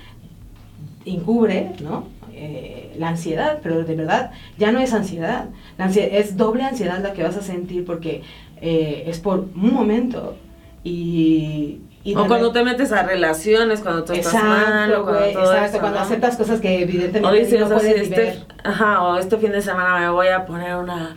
[1.05, 2.07] encubre, ¿no?
[2.33, 5.47] Eh, la ansiedad, pero de verdad ya no es ansiedad.
[5.79, 8.23] La ansiedad es doble ansiedad la que vas a sentir porque
[8.61, 10.37] eh, es por un momento
[10.83, 15.21] y, Y o cuando te metes a relaciones, cuando tú estás mal, Exacto, o cuando
[15.21, 16.05] güey, todo exacto, eso, cuando ¿no?
[16.05, 19.53] aceptas cosas que O evidentemente dices, no así, puedes ni este, ajá, o este fin
[19.53, 21.17] de semana me voy a poner una,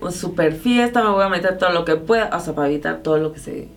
[0.00, 2.98] una super fiesta, me voy a meter todo lo que pueda, o sea, para evitar
[2.98, 3.68] todo lo que se...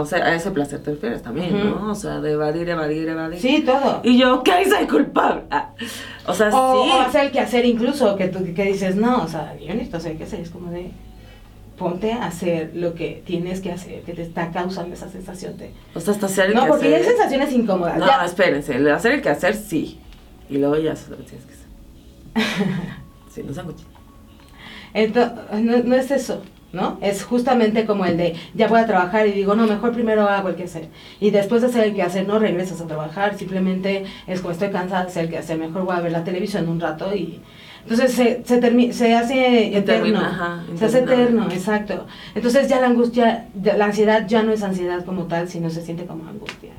[0.00, 1.64] O sea, a ese placer te refieres también, Ujú.
[1.80, 1.92] ¿no?
[1.92, 3.40] O sea, de evadir, evadir, evadir.
[3.40, 4.00] Sí, todo.
[4.04, 5.42] Y yo, ¿qué hice de culpable?
[5.50, 5.70] Ah,
[6.26, 6.90] o sea, O, sí.
[6.90, 10.12] o hacer el quehacer incluso, que tú que dices, no, o sea, yo necesito hacer
[10.12, 10.90] el quehacer, es como de,
[11.78, 15.72] ponte a hacer lo que tienes que hacer, que te está causando esa sensación de...
[15.94, 17.98] O sea, hasta hacer el No, que porque hay sensaciones incómodas.
[17.98, 18.24] No, ya.
[18.24, 19.98] espérense, el hacer el que hacer, sí.
[20.48, 21.64] Y luego ya eso lo que tienes que hacer.
[23.34, 23.92] Sí, no cochinos.
[24.92, 26.40] Entonces, no, no es eso,
[26.74, 26.98] ¿no?
[27.00, 30.48] Es justamente como el de, ya voy a trabajar y digo, no, mejor primero hago
[30.48, 30.88] el quehacer.
[31.20, 35.04] Y después de hacer el quehacer no regresas a trabajar, simplemente es como estoy cansada
[35.04, 37.40] de hacer el quehacer, mejor voy a ver la televisión un rato y...
[37.84, 42.06] Entonces se, se, se hace eterno, ajá, se hace eterno, exacto.
[42.34, 46.06] Entonces ya la angustia, la ansiedad ya no es ansiedad como tal, sino se siente
[46.06, 46.72] como angustia.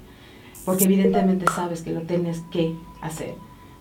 [0.66, 3.36] Porque evidentemente sabes que lo tienes que hacer.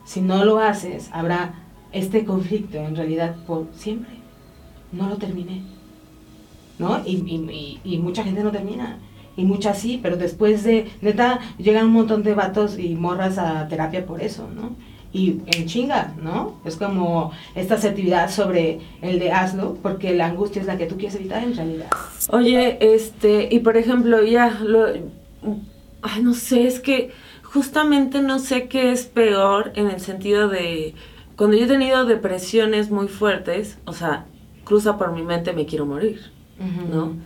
[0.04, 1.54] Si no lo haces, habrá
[1.92, 4.16] este conflicto en realidad por siempre.
[4.92, 5.62] No lo terminé.
[6.78, 7.02] ¿No?
[7.04, 8.98] Y, y, y, mucha gente no termina.
[9.36, 13.68] Y muchas sí, pero después de, neta, llegan un montón de vatos y morras a
[13.68, 14.76] terapia por eso, ¿no?
[15.12, 16.60] Y en chinga, ¿no?
[16.64, 20.96] Es como esta asertividad sobre el de hazlo, porque la angustia es la que tú
[20.96, 21.86] quieres evitar en realidad.
[22.30, 24.86] Oye, este, y por ejemplo, ya lo.
[26.02, 30.94] Ay, no sé, es que justamente no sé qué es peor en el sentido de.
[31.36, 34.26] Cuando yo he tenido depresiones muy fuertes, o sea,
[34.64, 36.32] cruza por mi mente me quiero morir,
[36.90, 37.16] ¿no?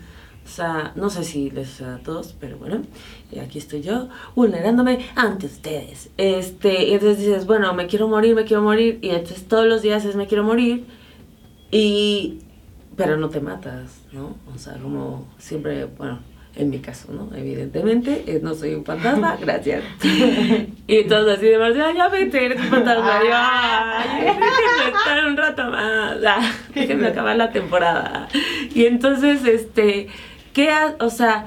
[0.44, 2.82] O sea, no sé si les a todos, pero bueno,
[3.42, 6.08] aquí estoy yo, vulnerándome ante ustedes.
[6.16, 9.82] Este, y entonces dices, bueno, me quiero morir, me quiero morir, y entonces todos los
[9.82, 10.86] días es me quiero morir,
[11.70, 12.38] y
[12.96, 14.36] pero no te matas, ¿no?
[14.52, 16.18] O sea, como siempre, bueno,
[16.56, 17.30] en mi caso, ¿no?
[17.36, 19.84] Evidentemente, eh, no soy un fantasma, gracias.
[20.88, 23.20] Y todos así de Marcela, ya vete, eres un fantasma.
[23.22, 28.28] Yo, ay, déjenme estar un rato más, ah, déjenme acabar la temporada.
[28.74, 30.08] Y entonces, este,
[30.52, 31.46] ¿qué, ha- o sea,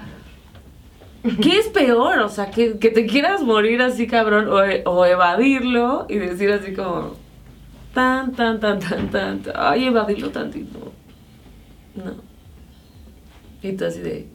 [1.42, 2.20] ¿qué es peor?
[2.20, 6.74] O sea, que, que te quieras morir así, cabrón, o, o evadirlo y decir así
[6.74, 7.16] como,
[7.94, 10.94] tan, tan, tan, tan, tan, tan, ay, evadirlo tantito.
[11.96, 12.14] No.
[13.62, 14.28] Y tú así de,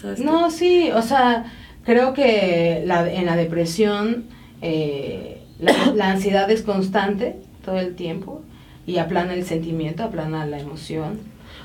[0.00, 0.18] ¿sabes?
[0.20, 0.24] qué?
[0.24, 1.52] No, sí, o sea,
[1.84, 4.24] creo que la, en la depresión
[4.62, 8.42] eh, la, la ansiedad es constante todo el tiempo
[8.86, 11.18] y aplana el sentimiento, aplana la emoción.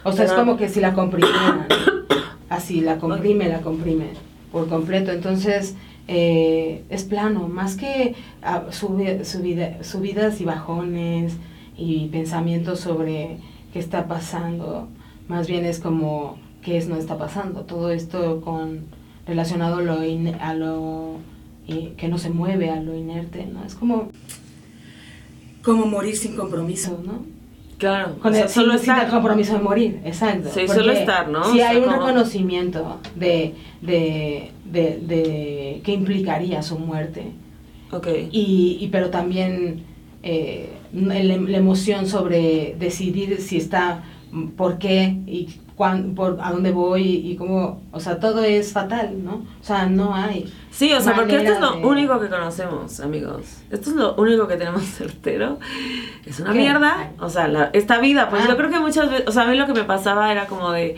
[0.04, 1.67] O sea, es como que si la comprimieran,
[2.50, 4.08] así, la comprime, la comprime
[4.52, 5.12] por completo.
[5.12, 5.76] Entonces,
[6.08, 11.34] eh, es plano, más que ah, subi- subida- subidas y bajones
[11.78, 13.38] y pensamientos sobre
[13.72, 14.88] qué está pasando,
[15.28, 17.62] más bien es como qué es no está pasando.
[17.62, 18.82] Todo esto con
[19.28, 21.17] relacionado a lo, in- a lo
[21.67, 23.63] eh, que no se mueve, a lo inerte, ¿no?
[23.65, 24.10] Es como
[25.63, 27.24] como morir sin compromiso, ¿no?
[27.78, 29.06] Claro, Con o sea, el, solo sin, sin estar.
[29.06, 30.50] el compromiso de morir, exacto.
[30.54, 31.43] Sí, solo estar, ¿no?
[31.45, 37.26] Si O sea, hay un como- reconocimiento de, de, de, de qué implicaría su muerte,
[37.91, 38.08] Ok.
[38.32, 39.84] y, y pero también
[40.24, 44.04] eh, la emoción sobre decidir si está,
[44.58, 49.24] por qué y cuán, por, a dónde voy y cómo, o sea, todo es fatal,
[49.24, 49.36] ¿no?
[49.60, 50.52] O sea, no hay.
[50.70, 53.58] Sí, o sea, porque esto es lo de- único que conocemos, amigos.
[53.72, 55.58] Esto es lo único que tenemos certero.
[56.26, 56.60] Es una ¿Qué?
[56.60, 57.12] mierda.
[57.20, 58.50] O sea, la- esta vida, pues Ah.
[58.50, 60.72] yo creo que muchas veces, o sea, a mí lo que me pasaba era como
[60.72, 60.96] de,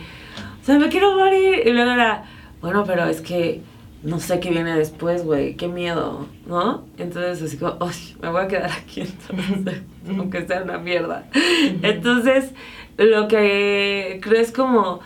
[0.61, 1.61] o sea, me quiero morir.
[1.65, 2.25] Y luego era,
[2.61, 3.61] bueno, pero es que
[4.03, 6.83] no sé qué viene después, güey, qué miedo, ¿no?
[6.97, 11.23] Entonces, así como, "Uy, me voy a quedar aquí entonces, aunque sea una mierda.
[11.81, 12.51] Entonces,
[12.97, 14.99] lo que creo es como,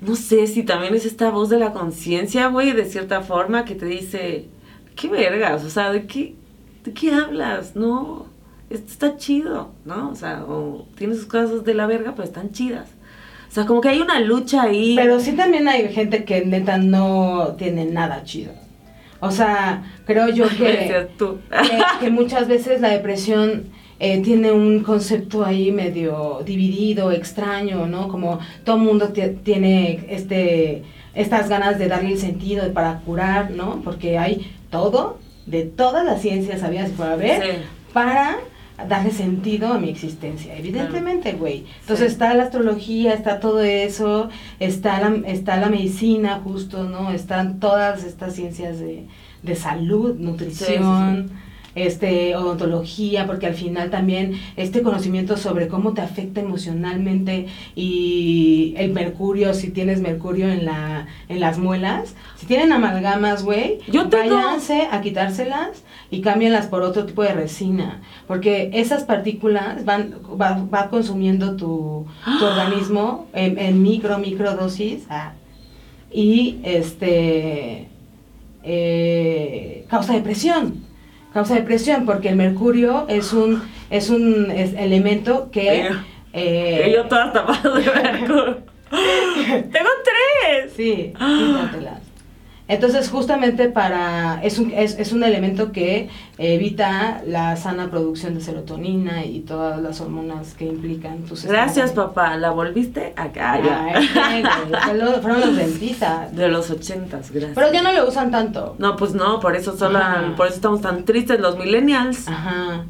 [0.00, 3.74] no sé si también es esta voz de la conciencia, güey, de cierta forma, que
[3.74, 4.46] te dice,
[4.96, 6.34] qué vergas, o sea, ¿de qué,
[6.84, 7.76] de qué hablas?
[7.76, 8.26] No,
[8.70, 10.10] esto está chido, ¿no?
[10.10, 12.88] O sea, o tiene sus cosas de la verga, pero están chidas.
[13.48, 14.94] O sea, como que hay una lucha ahí.
[14.94, 18.52] Pero sí también hay gente que neta no tiene nada chido.
[19.18, 21.08] O sea, creo yo que,
[22.00, 23.64] que muchas veces la depresión
[24.00, 28.08] eh, tiene un concepto ahí medio dividido, extraño, ¿no?
[28.08, 30.82] Como todo el mundo ti- tiene este,
[31.14, 33.80] estas ganas de darle el sentido para curar, ¿no?
[33.84, 37.48] Porque hay todo, de todas las ciencias habidas y por haber, Sí.
[37.92, 38.38] para
[38.88, 41.66] darle sentido a mi existencia, evidentemente, güey.
[41.82, 42.12] Entonces Sí.
[42.12, 47.10] está la astrología, está todo eso, está la, está la medicina justo, ¿no?
[47.12, 49.04] Están todas estas ciencias de,
[49.42, 51.30] de salud, nutrición,
[51.74, 58.92] este, odontología, porque al final también este conocimiento sobre cómo te afecta emocionalmente y el
[58.92, 63.78] mercurio, si tienes mercurio en, la, en las muelas, si tienen amalgamas, güey,
[64.10, 70.66] váyanse a quitárselas y cámbienlas por otro tipo de resina, porque esas partículas van va,
[70.72, 72.06] va consumiendo tu,
[72.38, 75.34] tu organismo en, en, micro, micro dosis ah,
[76.12, 77.88] y este
[78.62, 80.89] eh, causa depresión
[81.32, 85.90] causa depresión porque el mercurio es un es un elemento que
[86.32, 88.58] eh, yo toda tapada de mercurio.
[89.70, 90.72] Tengo tres.
[90.76, 92.09] Sí quítatelas
[92.70, 94.40] entonces, justamente para.
[94.44, 99.82] Es un, es, es un elemento que evita la sana producción de serotonina y todas
[99.82, 102.36] las hormonas que implican tus Gracias, papá.
[102.36, 103.60] ¿La volviste acá?
[103.60, 104.00] Ya.
[105.20, 106.32] fueron los dentistas.
[106.36, 107.56] De los ochentas, gracias.
[107.56, 108.76] Pero ya no lo usan tanto.
[108.78, 109.98] No, pues no, por eso solo,
[110.36, 112.28] por eso estamos tan tristes los millennials.
[112.28, 112.84] Ajá.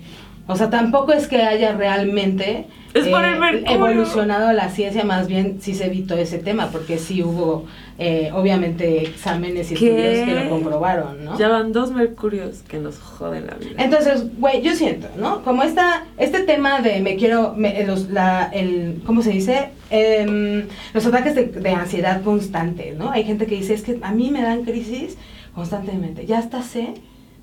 [0.46, 5.28] O sea, tampoco es que haya realmente es por el eh, evolucionado la ciencia, más
[5.28, 7.66] bien sí se evitó ese tema, porque sí hubo,
[7.98, 11.38] eh, obviamente, exámenes y estudios que lo comprobaron, ¿no?
[11.38, 13.82] Ya van dos mercurios que nos joden la vida.
[13.82, 15.42] Entonces, güey, yo siento, ¿no?
[15.42, 19.70] Como esta, este tema de me quiero, me, los, la, el, ¿cómo se dice?
[19.90, 23.10] Em, los ataques de, de ansiedad constantes, ¿no?
[23.10, 25.16] Hay gente que dice, es que a mí me dan crisis
[25.54, 26.94] constantemente, ya hasta sé,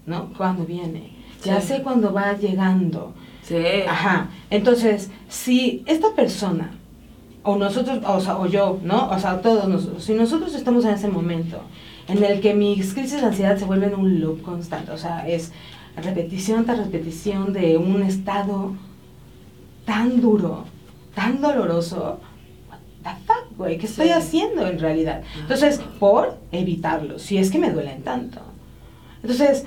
[0.05, 0.33] ¿no?
[0.35, 1.11] Cuando viene,
[1.43, 3.13] ya sé cuando va llegando
[3.47, 3.55] Sí.
[3.87, 4.29] Ajá.
[4.49, 6.71] Entonces, si esta persona,
[7.43, 9.09] o nosotros, o, sea, o yo, ¿no?
[9.09, 11.61] O sea, todos nosotros, si nosotros estamos en ese momento
[12.09, 15.53] en el que mis crisis de ansiedad se vuelven un loop constante, o sea, es
[15.95, 18.73] repetición tras repetición de un estado
[19.85, 20.65] tan duro,
[21.15, 22.19] tan doloroso,
[22.69, 25.23] what the fuck, güey, ¿qué estoy haciendo en realidad?
[25.39, 28.41] Entonces, por evitarlo, si es que me duelen tanto.
[29.21, 29.63] Entonces,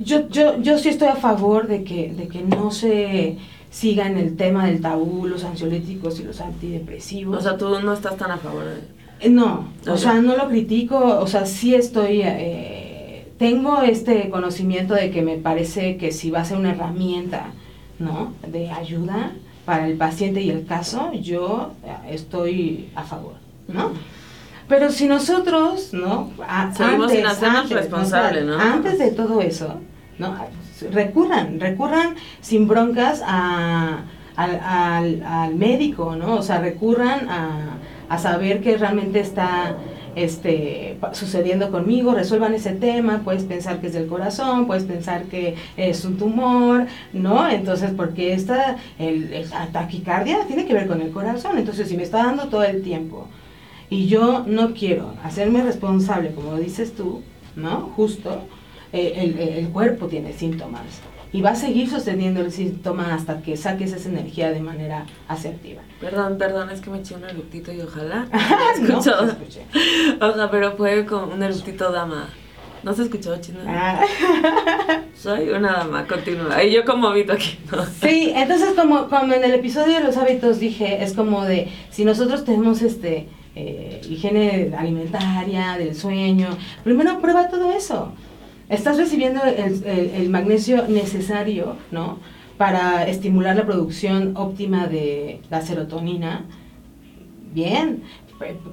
[0.00, 3.36] yo, yo, yo sí estoy a favor de que, de que no se
[3.70, 7.38] siga en el tema del tabú, los ansiolíticos y los antidepresivos.
[7.38, 9.26] O sea, tú no estás tan a favor de...
[9.26, 12.22] Eh, no, o sea, no lo critico, o sea, sí estoy...
[12.24, 17.52] Eh, tengo este conocimiento de que me parece que si va a ser una herramienta,
[17.98, 18.34] ¿no?
[18.46, 19.32] De ayuda
[19.64, 23.34] para el paciente y el caso, yo eh, estoy a favor,
[23.68, 23.92] ¿no?
[24.68, 26.30] Pero si nosotros, ¿no?
[26.76, 28.58] Seguimos antes, sin hacernos responsables, ¿no?
[28.58, 29.80] Antes de todo eso,
[30.20, 30.36] ¿no?
[30.92, 34.04] Recurran, recurran sin broncas a,
[34.36, 36.36] al, al, médico, ¿no?
[36.36, 37.78] O sea, recurran a,
[38.08, 39.76] a saber qué realmente está
[40.16, 45.54] este, sucediendo conmigo, resuelvan ese tema, puedes pensar que es del corazón, puedes pensar que
[45.76, 47.48] es un tumor, ¿no?
[47.48, 52.18] Entonces, porque esta, el, taquicardia tiene que ver con el corazón, entonces si me está
[52.18, 53.28] dando todo el tiempo
[53.88, 57.22] y yo no quiero hacerme responsable, como dices tú,
[57.56, 57.92] ¿no?
[57.96, 58.42] Justo,
[58.92, 61.00] el, el, cuerpo tiene síntomas
[61.32, 65.82] y va a seguir sosteniendo el síntoma hasta que saques esa energía de manera asertiva.
[66.00, 68.26] Perdón, perdón, es que me eché un eructito y ojalá.
[68.80, 72.28] no, se O sea, pero fue con un eructito dama.
[72.82, 73.60] ¿No se escuchó, China?
[73.66, 74.02] Ah.
[75.14, 76.64] Soy una dama, continúa.
[76.64, 77.84] Y yo como habito aquí, ¿no?
[77.84, 82.06] Sí, entonces como, como en el episodio de los hábitos dije, es como de, si
[82.06, 86.48] nosotros tenemos este eh, higiene alimentaria, del sueño,
[86.82, 88.14] primero prueba todo eso
[88.70, 92.18] estás recibiendo el, magnesio necesario, ¿no?
[92.56, 96.44] Para estimular la producción óptima de la serotonina.
[97.52, 98.04] Bien,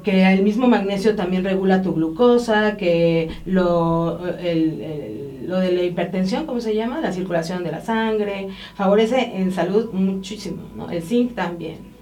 [0.04, 6.62] que el mismo magnesio también regula tu glucosa, que lo, lo de la hipertensión, ¿cómo
[6.62, 7.02] se llama?
[7.02, 10.92] La circulación de la sangre, favorece en salud muchísimo, ¿no?
[10.92, 11.98] El zinc también.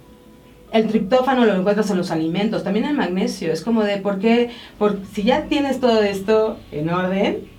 [0.70, 4.50] El triptófano lo encuentras en los alimentos, también el magnesio, es como de, ¿por qué?
[4.78, 7.55] Por, si ya tienes todo esto en orden,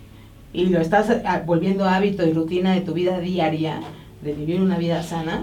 [0.54, 3.82] y lo estás ah, volviendo hábito y rutina de tu vida diaria,
[4.22, 5.42] de vivir una vida sana,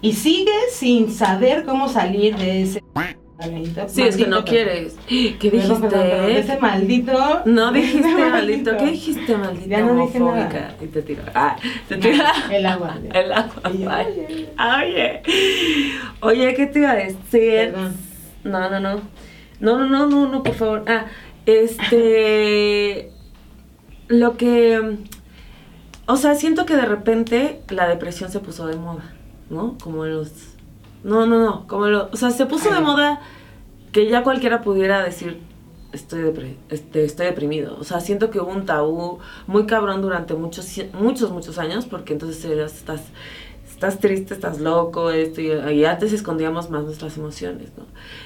[0.00, 2.82] y sigues sin saber cómo salir de ese...
[3.86, 4.96] Sí, es que no quieres.
[5.08, 6.38] ¿Qué dijiste?
[6.38, 7.42] ese maldito.
[7.44, 8.76] No dijiste maldito.
[8.76, 9.68] ¿Qué dijiste maldito?
[9.68, 10.74] Ya no dije nada.
[10.82, 11.22] Y te tiro.
[11.34, 11.56] Ah,
[11.88, 12.24] te tiro.
[12.50, 12.98] El agua.
[13.14, 13.62] El agua.
[13.64, 14.48] oye.
[14.58, 15.22] oye.
[16.20, 17.74] Oye, ¿qué te iba a decir?
[18.42, 19.00] No, no, no.
[19.60, 20.84] No, no, no, no, no, por favor.
[20.88, 21.06] Ah,
[21.46, 23.10] este.
[24.08, 24.98] Lo que...
[26.06, 29.14] O sea, siento que de repente la depresión se puso de moda,
[29.50, 29.76] ¿no?
[29.82, 30.30] Como los...
[31.04, 32.08] No, no, no, como lo...
[32.10, 33.20] O sea, se puso de moda
[33.92, 35.38] que ya cualquiera pudiera decir,
[35.92, 37.76] estoy, depre este, estoy deprimido.
[37.78, 42.14] O sea, siento que hubo un tabú muy cabrón durante muchos, muchos, muchos años, porque
[42.14, 43.02] entonces estás,
[43.68, 47.84] estás triste, estás loco, esto, y, y, antes escondíamos más nuestras emociones, ¿no?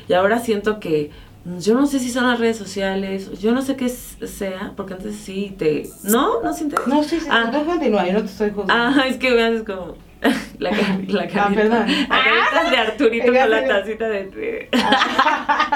[0.09, 1.11] Y ahora siento que
[1.59, 5.17] yo no sé si son las redes sociales, yo no sé qué sea, porque antes
[5.17, 5.89] sí te...
[6.05, 6.41] ¿No?
[6.43, 6.81] ¿No sientes?
[6.87, 7.51] No, sí, sí, Ah.
[7.53, 8.75] tú continúa, yo no te estoy juzgando.
[9.01, 9.97] Ah, es que me haces como...
[10.61, 11.87] La, ca- la carita, Ah, perdón.
[11.89, 14.69] La carita de Arturito Ah, con la tacita de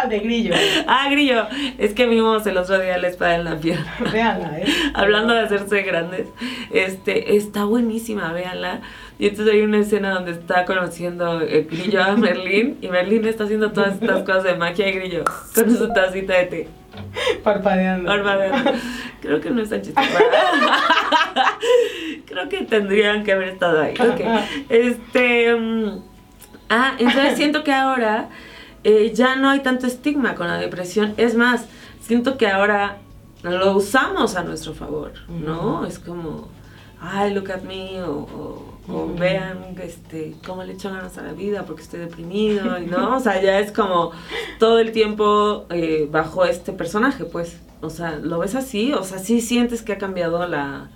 [0.08, 0.54] de grillo.
[0.86, 1.48] Ah, Grillo,
[1.78, 3.92] es que vimos el otro día la espada en la pierna.
[4.12, 4.66] Véanla, ¿eh?
[4.94, 6.28] Hablando de hacerse grandes,
[6.72, 8.82] este, está buenísima, véanla.
[9.18, 13.44] Y entonces hay una escena donde está conociendo el Grillo a Merlín y Merlín está
[13.44, 16.68] haciendo todas estas cosas de magia y Grillo con su tacita de té.
[17.42, 18.06] Parpadeando.
[18.08, 18.72] Parpadeando.
[19.22, 20.06] Creo que no es tan chistoso.
[22.26, 23.94] Creo que tendrían que haber estado ahí.
[23.94, 24.20] Ok.
[24.68, 25.54] Este.
[25.54, 26.00] mm,
[26.70, 28.28] ah, entonces siento que ahora
[28.84, 31.14] eh, ya no hay tanto estigma con la depresión.
[31.16, 31.66] Es más,
[32.00, 32.98] siento que ahora
[33.42, 35.86] lo usamos a nuestro favor, ¿no?
[35.86, 36.48] Es como,
[37.00, 41.32] ay, look at me, o, o- o vean este, cómo le echo ganas a la
[41.32, 43.16] vida porque estoy deprimido, y ¿no?
[43.16, 44.12] O sea, ya es como
[44.58, 47.58] todo el tiempo eh, bajo este personaje, pues.
[47.82, 48.92] O sea, ¿lo ves así?
[48.92, 50.88] O sea, ¿sí sientes que ha cambiado la,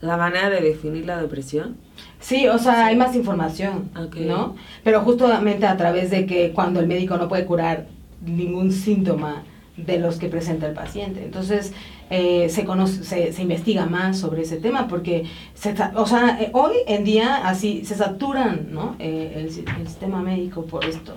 [0.00, 1.76] la manera de definir la depresión?
[2.20, 3.90] Sí, o sea, hay más información.
[4.26, 4.56] ¿no?
[4.82, 7.86] Pero justamente a través de que cuando el médico no puede curar
[8.24, 9.44] ningún síntoma
[9.76, 11.24] de los que presenta el paciente.
[11.24, 11.72] Entonces,
[12.10, 16.50] eh, se, conoce, se, se investiga más sobre ese tema porque, se, o sea, eh,
[16.52, 18.94] hoy en día así se saturan, ¿no?
[18.98, 21.14] Eh, el, si- el sistema médico por esto,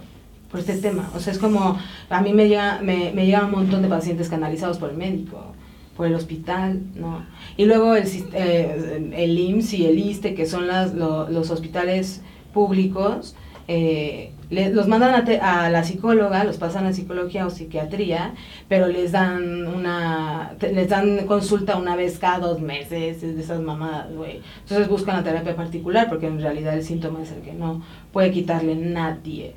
[0.49, 1.10] por este tema.
[1.16, 1.78] O sea, es como,
[2.10, 5.53] a mí me llega, me, me llegan un montón de pacientes canalizados por el médico
[5.95, 7.26] por el hospital, ¿no?
[7.58, 12.22] Y luego el, eh, el IMSS y el ISTE, que son las, lo- los hospitales
[12.53, 13.36] públicos,
[13.68, 18.34] eh, le- los mandan a, te- a la psicóloga, los pasan a psicología o psiquiatría,
[18.70, 23.41] pero les dan una te- les dan consulta una vez cada dos meses, es de
[23.41, 24.41] esas mamadas, güey.
[24.62, 27.82] Entonces buscan la terapia particular porque en realidad el síntoma es el que no
[28.14, 29.54] puede quitarle nadie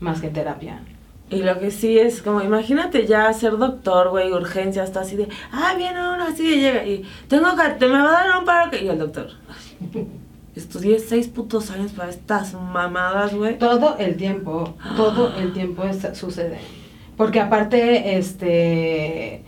[0.00, 0.80] más que terapia.
[1.28, 5.26] Y lo que sí es como, imagínate ya ser doctor, güey, urgencia, hasta así de,
[5.50, 8.44] ah, viene uno así de llega y tengo que, te me va a dar un
[8.44, 8.84] paro que...
[8.84, 10.06] Y el doctor, "Ay,
[10.60, 13.58] estudié seis putos años para estas mamadas, güey.
[13.58, 16.58] Todo el tiempo, todo el tiempo es- sucede.
[17.16, 19.42] Porque aparte, este,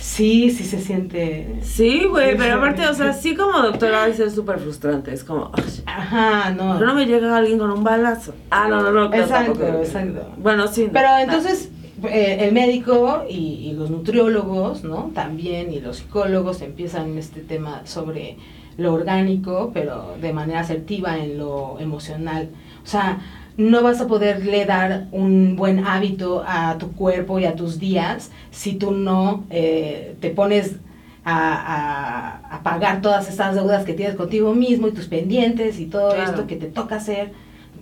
[0.00, 1.58] sí, sí se siente...
[1.62, 5.64] Sí, güey, pero aparte, o sea, sí como doctora es súper frustrante, es como, "Ay,
[5.86, 6.70] Ajá, no.
[6.72, 8.34] ¿por qué no me llega alguien con un balazo?
[8.50, 9.82] Ah, no, no, no, claro, Exacto, tampoco.
[9.82, 10.26] exacto.
[10.38, 10.84] Bueno, sí.
[10.86, 10.92] no.
[10.92, 11.70] Pero Ah, entonces,
[12.04, 13.34] eh, el médico y,
[13.68, 15.10] y los nutriólogos, ¿no?
[15.14, 18.38] También, y los psicólogos empiezan este tema sobre
[18.76, 22.48] lo orgánico, pero de manera asertiva en lo emocional.
[22.82, 23.18] O sea,
[23.56, 28.30] no vas a poderle dar un buen hábito a tu cuerpo y a tus días
[28.50, 30.76] si tú no eh, te pones
[31.24, 35.86] a, a- a pagar todas estas deudas que tienes contigo mismo y tus pendientes y
[35.86, 36.30] todo Claro.
[36.30, 37.32] esto que te toca hacer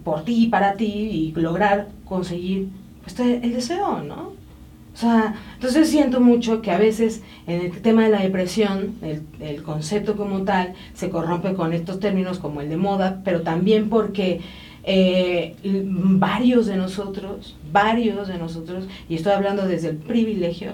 [0.05, 2.68] por ti, para ti y lograr conseguir
[3.05, 4.32] pues, el deseo, ¿no?
[4.99, 9.22] O sea, entonces siento mucho que a veces en el tema de la depresión, el,
[9.38, 13.90] el concepto como tal, se corrompe con estos términos como el de moda, pero también
[13.90, 14.40] porque
[14.82, 20.72] eh, varios de nosotros, varios de nosotros, y estoy hablando desde el privilegio,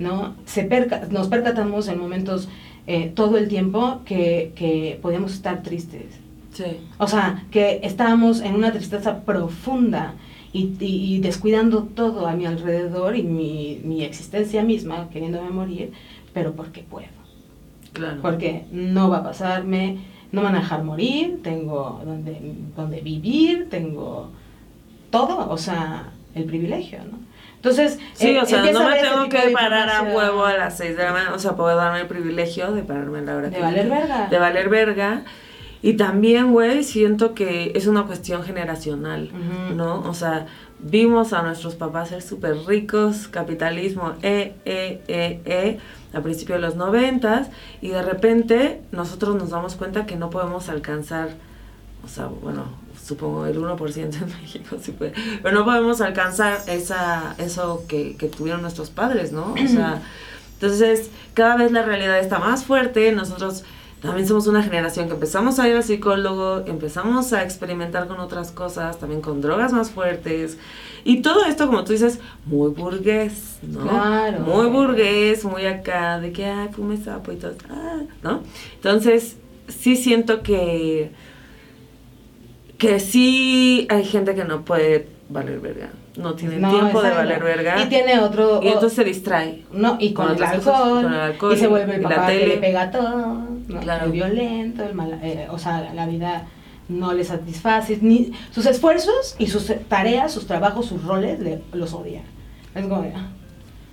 [0.00, 0.34] ¿no?
[0.46, 2.48] Se perca- nos percatamos en momentos
[2.88, 6.06] eh, todo el tiempo que, que podíamos estar tristes.
[6.52, 6.64] Sí.
[6.98, 10.14] O sea, que estábamos en una tristeza profunda
[10.52, 15.92] y, y- y descuidando todo a mi alrededor y mi, mi existencia misma, queriéndome morir,
[16.34, 17.08] pero porque puedo.
[17.92, 18.20] Claro.
[18.22, 19.98] Porque no va a pasarme,
[20.32, 22.38] no me van a dejar morir, tengo donde,
[22.76, 24.30] donde vivir, tengo
[25.10, 27.18] todo, o sea, el privilegio, ¿no?
[27.56, 30.96] Entonces, Sí, eh, o sea, no me tengo que parar a huevo a las 6
[30.96, 33.56] de la mañana, o sea, puedo darme el privilegio de pararme a la hora De
[33.56, 34.28] que valer verga.
[34.28, 35.24] De valer verga.
[35.82, 39.30] Y también, güey, siento que es una cuestión generacional.
[39.74, 40.02] ¿no?
[40.02, 40.46] O sea,
[40.78, 45.78] vimos a nuestros papás ser súper ricos, capitalismo, eh, eh, eh, eh,
[46.12, 47.48] a principios de los noventas,
[47.80, 51.30] y de repente nosotros nos damos cuenta que no podemos alcanzar,
[52.04, 52.64] o sea, bueno,
[53.02, 55.12] supongo el 1% en México sí puede,
[55.42, 59.54] pero no podemos alcanzar esa, eso que, que tuvieron nuestros padres, ¿no?
[59.54, 60.02] O sea,
[60.54, 63.64] entonces cada vez la realidad está más fuerte, nosotros
[64.00, 68.50] también somos una generación que empezamos a ir al psicólogo, empezamos a experimentar con otras
[68.50, 70.56] cosas, también con drogas más fuertes,
[71.04, 73.80] y todo esto, como tú dices, muy burgués, ¿no?
[73.80, 74.40] Claro.
[74.40, 78.42] Muy burgués, muy acá, de que, ay, fume sapo y todo, ah, ¿no?
[78.76, 79.36] Entonces,
[79.68, 81.10] sí siento que,
[82.78, 87.42] que sí hay gente que no puede valer verga, no tiene No, tiempo de valer
[87.42, 88.60] verga, Y tiene otro...
[88.62, 89.64] y entonces se distrae.
[89.72, 92.08] No, y con, Con el alcohol, cosas, con el alcohol y se vuelve el la
[92.08, 92.46] papá que tele.
[92.54, 93.38] le pega todo,
[93.74, 93.80] ¿no?
[93.80, 94.06] Claro.
[94.06, 96.46] el violento, el mala- eh, o sea, la vida
[96.88, 101.92] no le satisface, ni sus esfuerzos y sus tareas, sus trabajos, sus roles, le, los
[101.94, 102.22] odia.
[102.74, 103.06] Es como.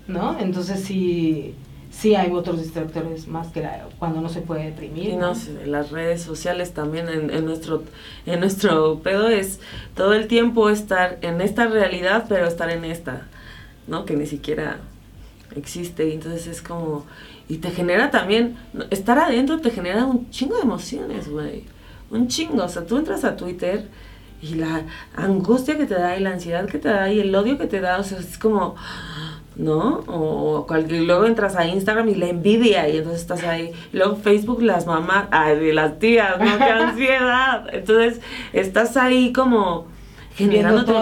[0.07, 0.39] ¿no?
[0.39, 1.53] Entonces sí,
[1.91, 5.09] sí hay otros distractores más que la, cuando no se puede deprimir.
[5.09, 5.33] Y no,
[5.65, 7.83] las redes sociales también en, en, nuestro
[8.25, 9.59] en nuestro pedo es
[9.95, 13.27] todo el tiempo estar en esta realidad, pero estar en esta,
[13.87, 14.05] ¿no?
[14.05, 14.77] Que ni siquiera
[15.55, 16.13] existe.
[16.13, 17.05] Entonces es como.
[17.49, 18.57] Y te genera también.
[18.89, 21.63] Estar adentro te genera un chingo de emociones, güey.
[22.09, 22.63] Un chingo.
[22.63, 23.87] O sea, tú entras a Twitter
[24.41, 24.83] y la
[25.15, 27.81] angustia que te da y la ansiedad que te da y el odio que te
[27.81, 28.75] da, o sea, es como,
[29.55, 30.03] ¿no?
[30.07, 33.71] O cualquier, luego entras a Instagram y la envidia y entonces estás ahí.
[33.93, 36.57] Luego Facebook, las mamás, ay, las tías, ¿no?
[36.57, 37.67] ¡Qué ansiedad!
[37.71, 38.21] Entonces
[38.53, 39.87] estás ahí como
[40.35, 40.93] generándote,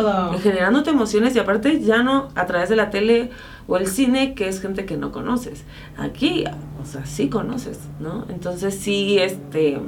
[0.41, 3.32] generándote emociones y aparte ya no a través de la tele
[3.68, 5.63] o el cine, que es gente que no conoces.
[5.97, 6.43] Aquí,
[6.82, 8.26] o sea, sí conoces, ¿no?
[8.30, 9.80] Entonces sí, este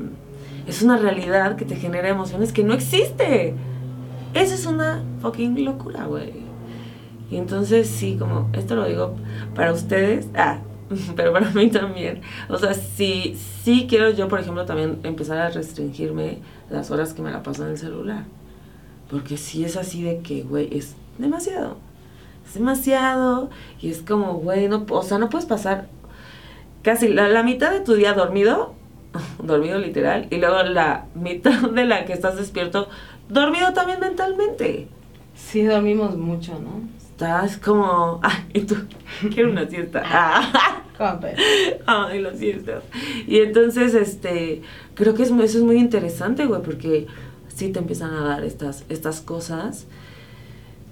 [0.68, 3.54] es una realidad que te genera emociones que no existe.
[4.34, 6.34] Esa es una fucking locura, güey.
[7.32, 9.16] Y entonces sí, como, esto lo digo
[9.56, 10.60] para ustedes, ah,
[11.16, 12.22] pero para mí también.
[12.50, 17.22] O sea, sí, sí quiero yo, por ejemplo, también empezar a restringirme las horas que
[17.22, 18.26] me la paso en el celular.
[19.10, 21.78] Porque sí es así de que, güey, es demasiado.
[22.48, 23.50] Es demasiado.
[23.82, 25.88] Y es como, güey, no, o sea, no puedes pasar
[26.82, 28.78] casi la, la mitad de tu día dormido
[29.44, 32.90] dormido literal, y luego la mitad de la que estás despierto,
[33.30, 34.88] dormido también mentalmente.
[35.36, 36.82] Sí, dormimos mucho, ¿no?
[36.98, 38.22] Estás como,
[38.54, 38.76] y tú,
[39.34, 40.04] quiero una siesta.
[41.86, 42.82] Ay, la siesta.
[43.28, 44.64] Y entonces, este,
[44.96, 47.06] creo que es, eso es muy interesante, güey, porque
[47.50, 49.86] sí te empiezan a dar estas, estas cosas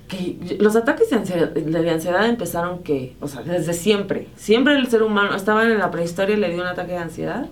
[0.07, 4.27] que los ataques de ansiedad, de ansiedad empezaron que, o sea, desde siempre.
[4.35, 7.47] Siempre el ser humano estaba en la prehistoria y le dio un ataque de ansiedad.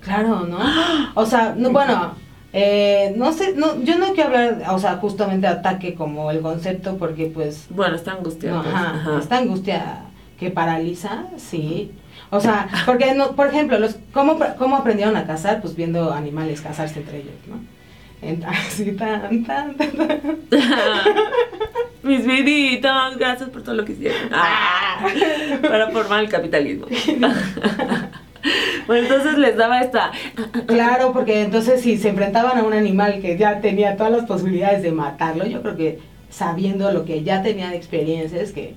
[0.00, 0.58] Claro, ¿no?
[1.14, 2.14] O sea, no, bueno,
[2.52, 6.96] eh, no sé, no, yo no quiero hablar, o sea, justamente ataque como el concepto,
[6.98, 7.66] porque pues...
[7.70, 8.60] Bueno, está angustia.
[8.62, 10.04] Pues, ajá, Está angustia
[10.38, 11.92] que paraliza, sí.
[12.30, 15.60] O sea, porque, no, por ejemplo, los, ¿cómo, ¿cómo aprendieron a cazar?
[15.62, 17.73] Pues viendo animales casarse entre ellos, ¿no?
[18.46, 19.90] Así, tan, tan, tan,
[22.02, 24.30] Mis viditos, gracias por todo lo que hicieron.
[24.32, 25.06] Ah,
[25.62, 26.86] para formar el capitalismo.
[28.86, 30.12] Bueno, entonces les daba esta...
[30.66, 34.82] Claro, porque entonces si se enfrentaban a un animal que ya tenía todas las posibilidades
[34.82, 35.98] de matarlo, yo creo que
[36.28, 38.74] sabiendo lo que ya tenía de experiencia, es que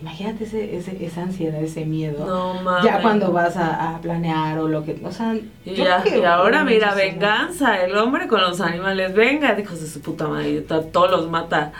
[0.00, 2.26] imagínate ese, ese, esa ansiedad, ese miedo.
[2.26, 5.00] No, Ya cuando vas a, planear o lo que.
[5.04, 5.34] O sea.
[5.64, 7.82] Y, ya, y ahora mira, venganza.
[7.82, 9.14] El hombre con los animales.
[9.14, 10.60] Venga, hijos de su puta madre.
[10.60, 11.72] Todos los mata.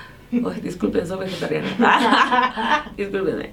[0.62, 2.84] disculpen, soy vegetariana.
[2.96, 3.52] Disculpenme.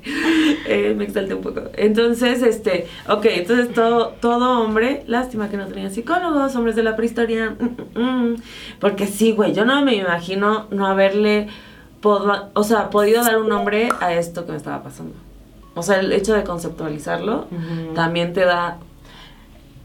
[0.66, 1.62] Eh, me exalté un poco.
[1.76, 6.96] Entonces, este, ok, entonces todo, todo hombre, lástima que no tenía psicólogos, hombres de la
[6.96, 7.52] prehistoria.
[7.52, 8.36] Mm, mm, mm.
[8.80, 11.48] porque sí, güey, yo no me imagino no haberle,
[12.06, 15.14] o sea, podido dar un nombre a esto que me estaba pasando.
[15.76, 17.48] O sea, el hecho de conceptualizarlo
[17.94, 18.78] también te da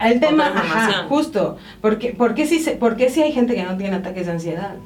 [0.01, 4.27] el tema, ajá, justo, porque, porque, si, porque si hay gente que no tiene ataques
[4.27, 4.77] de ansiedad.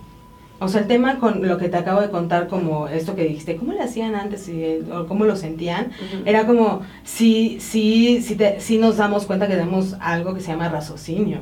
[0.60, 3.56] O sea, el tema con lo que te acabo de contar, como esto que dijiste,
[3.56, 4.50] ¿cómo le hacían antes
[4.92, 5.90] o cómo lo sentían?
[6.24, 10.68] Era como, si, si, si, si nos damos cuenta que tenemos algo que se llama
[10.68, 11.40] raciocinio.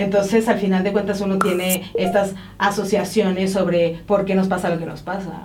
[0.00, 4.78] Entonces, al final de cuentas, uno tiene estas asociaciones sobre por qué nos pasa lo
[4.78, 5.42] que nos pasa,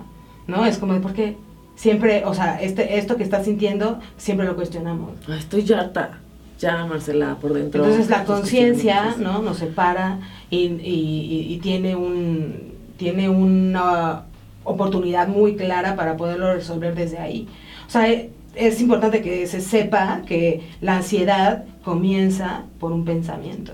[0.48, 0.66] ¿no?
[0.66, 1.38] Es como, ¿por qué?
[1.76, 5.12] Siempre, o sea, este, esto que estás sintiendo, siempre lo cuestionamos.
[5.28, 6.20] estoy harta
[6.58, 7.84] ya Marcela por dentro.
[7.84, 9.42] Entonces la conciencia, ¿no?
[9.42, 14.24] Nos separa y, y, y, tiene un tiene una
[14.64, 17.48] oportunidad muy clara para poderlo resolver desde ahí.
[17.88, 18.08] O sea,
[18.56, 23.74] es importante que se sepa que la ansiedad comienza por un pensamiento.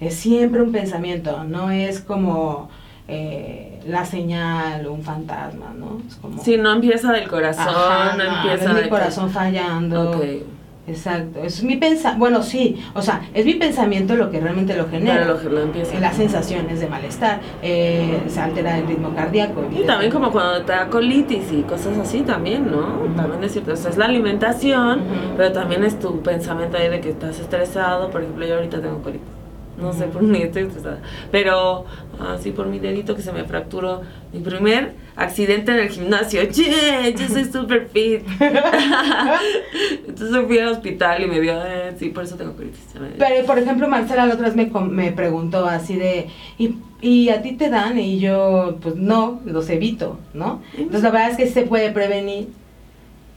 [0.00, 2.68] Es siempre un pensamiento, no es como
[3.08, 6.00] eh, la señal o un fantasma, ¿no?
[6.06, 10.10] Es como, sí, no empieza del corazón, no, empieza del corazón fallando.
[10.10, 10.44] Okay.
[10.88, 14.88] Exacto, es mi pensamiento, bueno, sí, o sea, es mi pensamiento lo que realmente lo
[14.88, 15.26] genera.
[15.26, 16.00] lo que lo empieza.
[16.00, 19.64] Las sensaciones de malestar, eh, se altera el ritmo cardíaco.
[19.70, 22.86] Y también como cuando te da colitis y cosas así también, ¿no?
[23.16, 25.02] También es cierto, o sea, es la alimentación,
[25.36, 29.02] pero también es tu pensamiento ahí de que estás estresado, por ejemplo, yo ahorita tengo
[29.02, 29.37] colitis
[29.80, 31.00] no sé por qué estoy estresada.
[31.30, 31.84] Pero
[32.20, 34.02] así por mi dedito que se me fracturó.
[34.32, 36.44] Mi primer accidente en el gimnasio.
[36.50, 37.14] ¡Che!
[37.16, 38.22] Yo soy super fit.
[40.08, 41.52] Entonces fui al hospital y me dio.
[41.64, 42.80] Eh, sí, por eso tengo colitis.
[43.18, 46.28] Pero por ejemplo, Marcela la otra vez me, me preguntó así de.
[46.58, 47.98] ¿y, ¿Y a ti te dan?
[47.98, 50.62] Y yo, pues no, los evito, ¿no?
[50.76, 52.48] Entonces la verdad es que se puede prevenir.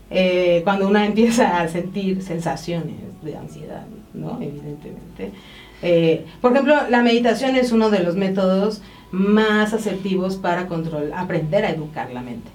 [0.09, 4.39] Eh, cuando uno empieza a sentir sensaciones de ansiedad, ¿no?
[4.41, 5.31] Evidentemente.
[5.81, 11.65] Eh, por ejemplo, la meditación es uno de los métodos más asertivos para control, aprender
[11.65, 12.49] a educar la mente.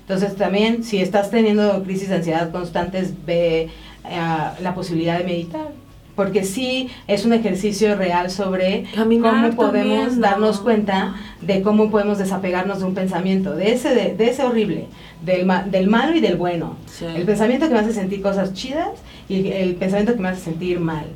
[0.00, 3.70] Entonces también si estás teniendo crisis de ansiedad constantes, ve eh,
[4.60, 5.68] la posibilidad de meditar.
[6.14, 12.80] Porque sí es un ejercicio real sobre cómo podemos darnos cuenta de cómo podemos desapegarnos
[12.80, 14.88] de un pensamiento, de ese, de, ese horrible,
[15.24, 16.76] del, del malo y del bueno.
[17.00, 18.90] El pensamiento que me hace sentir cosas chidas
[19.26, 21.06] y el pensamiento que me hace sentir mal.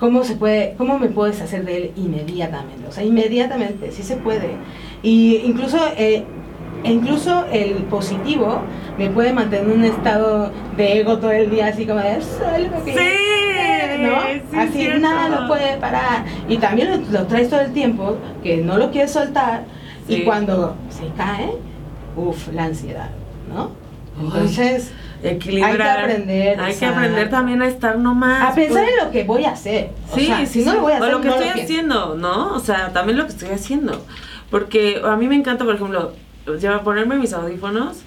[0.00, 2.88] ¿Cómo, se puede, ¿Cómo me puedes hacer de él inmediatamente?
[2.88, 4.56] O sea, inmediatamente, sí se puede.
[5.02, 6.24] Y incluso eh,
[6.82, 8.62] e incluso el positivo
[8.96, 12.94] me puede mantener en un estado de ego todo el día, así como de, sí,
[14.00, 14.58] ¿no?
[14.58, 16.24] así nada lo puede parar.
[16.48, 19.64] Y también lo, traes todo el tiempo, que no lo quieres soltar,
[20.08, 21.50] y cuando se cae,
[22.16, 23.10] uff, la ansiedad,
[23.52, 23.70] ¿no?
[24.18, 24.92] Entonces,
[25.22, 25.70] equilibrar.
[25.70, 26.60] Hay que aprender.
[26.60, 28.52] Hay que aprender también a estar nomás.
[28.52, 29.90] A pensar en lo que voy a hacer.
[30.14, 31.08] Sí, si no lo voy a hacer.
[31.08, 32.54] O lo que estoy haciendo, ¿no?
[32.54, 34.04] O sea, también lo que estoy haciendo.
[34.50, 36.12] Porque a mí me encanta, por ejemplo,
[36.58, 37.98] lleva ponerme mis audífonos,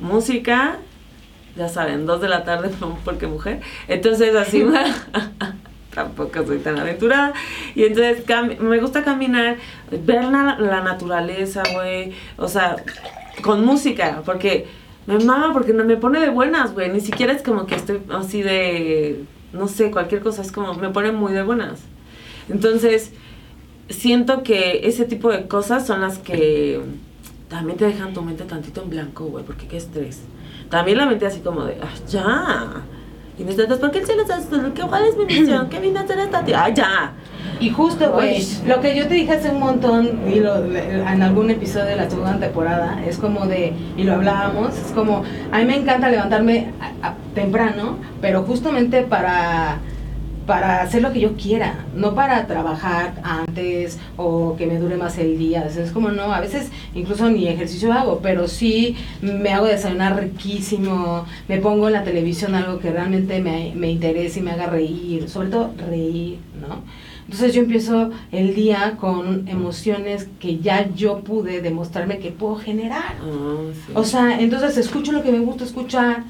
[0.00, 0.78] música,
[1.56, 2.70] ya saben, dos de la tarde
[3.04, 3.60] porque mujer.
[3.88, 4.64] Entonces así
[5.94, 7.32] tampoco soy tan aventurada.
[7.74, 8.24] Y entonces
[8.60, 9.56] me gusta caminar,
[9.90, 12.12] ver la, la naturaleza, güey.
[12.36, 12.76] O sea,
[13.42, 14.66] con música, porque
[15.06, 16.90] me mama, porque no me pone de buenas, güey.
[16.90, 20.90] Ni siquiera es como que estoy así de, no sé, cualquier cosa, es como, me
[20.90, 21.80] pone muy de buenas.
[22.48, 23.12] Entonces,
[23.88, 26.80] siento que ese tipo de cosas son las que
[27.48, 30.22] también te dejan tu mente tantito en blanco, güey, porque qué estrés.
[30.70, 32.82] También la mente así como de, ah, ya.
[33.38, 34.38] Y entonces, ¿por qué el cielo está
[34.88, 35.68] ¿Cuál es mi misión?
[35.70, 36.64] ¿Qué vine a hacer esta tía?
[36.64, 37.12] ¡Ah, ya!
[37.60, 41.50] Y justo, güey, lo que yo te dije hace un montón, y lo, en algún
[41.50, 45.64] episodio de la segunda temporada, es como de, y lo hablábamos, es como, a mí
[45.64, 46.72] me encanta levantarme
[47.34, 49.78] temprano, pero justamente para
[50.46, 55.18] para hacer lo que yo quiera, no para trabajar antes o que me dure más
[55.18, 55.66] el día.
[55.66, 61.24] Es como no, a veces incluso ni ejercicio hago, pero sí me hago desayunar riquísimo,
[61.48, 65.28] me pongo en la televisión algo que realmente me, me interese y me haga reír,
[65.28, 66.82] sobre todo reír, ¿no?
[67.24, 73.14] Entonces yo empiezo el día con emociones que ya yo pude demostrarme que puedo generar.
[73.22, 76.24] Ah, o sea, entonces escucho lo que me gusta escuchar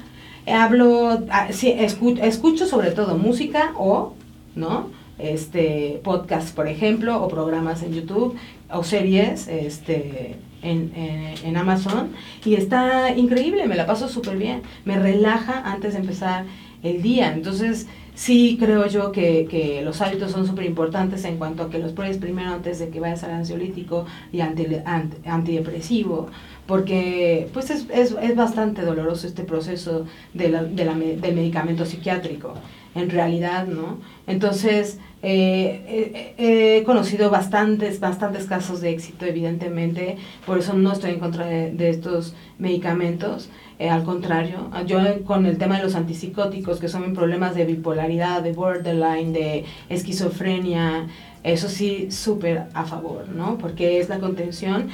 [0.47, 4.13] hablo, ah, sí, escucho, escucho sobre todo música o,
[4.55, 4.89] ¿no?
[5.17, 8.35] Este, podcast, por ejemplo, o programas en YouTube,
[8.69, 12.09] o series, este, en, en, Amazon,
[12.43, 16.45] y está increíble, me la paso súper bien, me relaja antes de empezar
[16.83, 21.63] el día, entonces sí creo yo que, que los hábitos son súper importantes en cuanto
[21.63, 24.65] a que los pruebes primero antes de que vayas al ansiolítico y anti,
[25.25, 26.29] antidepresivo,
[26.67, 31.85] porque pues es, es, es, bastante doloroso este proceso de la, de la, del medicamento
[31.85, 32.53] psiquiátrico,
[32.95, 33.99] en realidad, ¿no?
[34.25, 41.19] Entonces, eh, he conocido bastantes, bastantes casos de éxito, evidentemente, por eso no estoy en
[41.19, 43.49] contra de, estos medicamentos,
[43.79, 48.41] eh, al contrario, yo con el tema de los antipsicóticos, que son problemas de bipolaridad,
[48.41, 51.07] de borderline, de esquizofrenia,
[51.45, 53.57] eso sí, súper a favor, ¿no?
[53.59, 54.89] Porque es la contención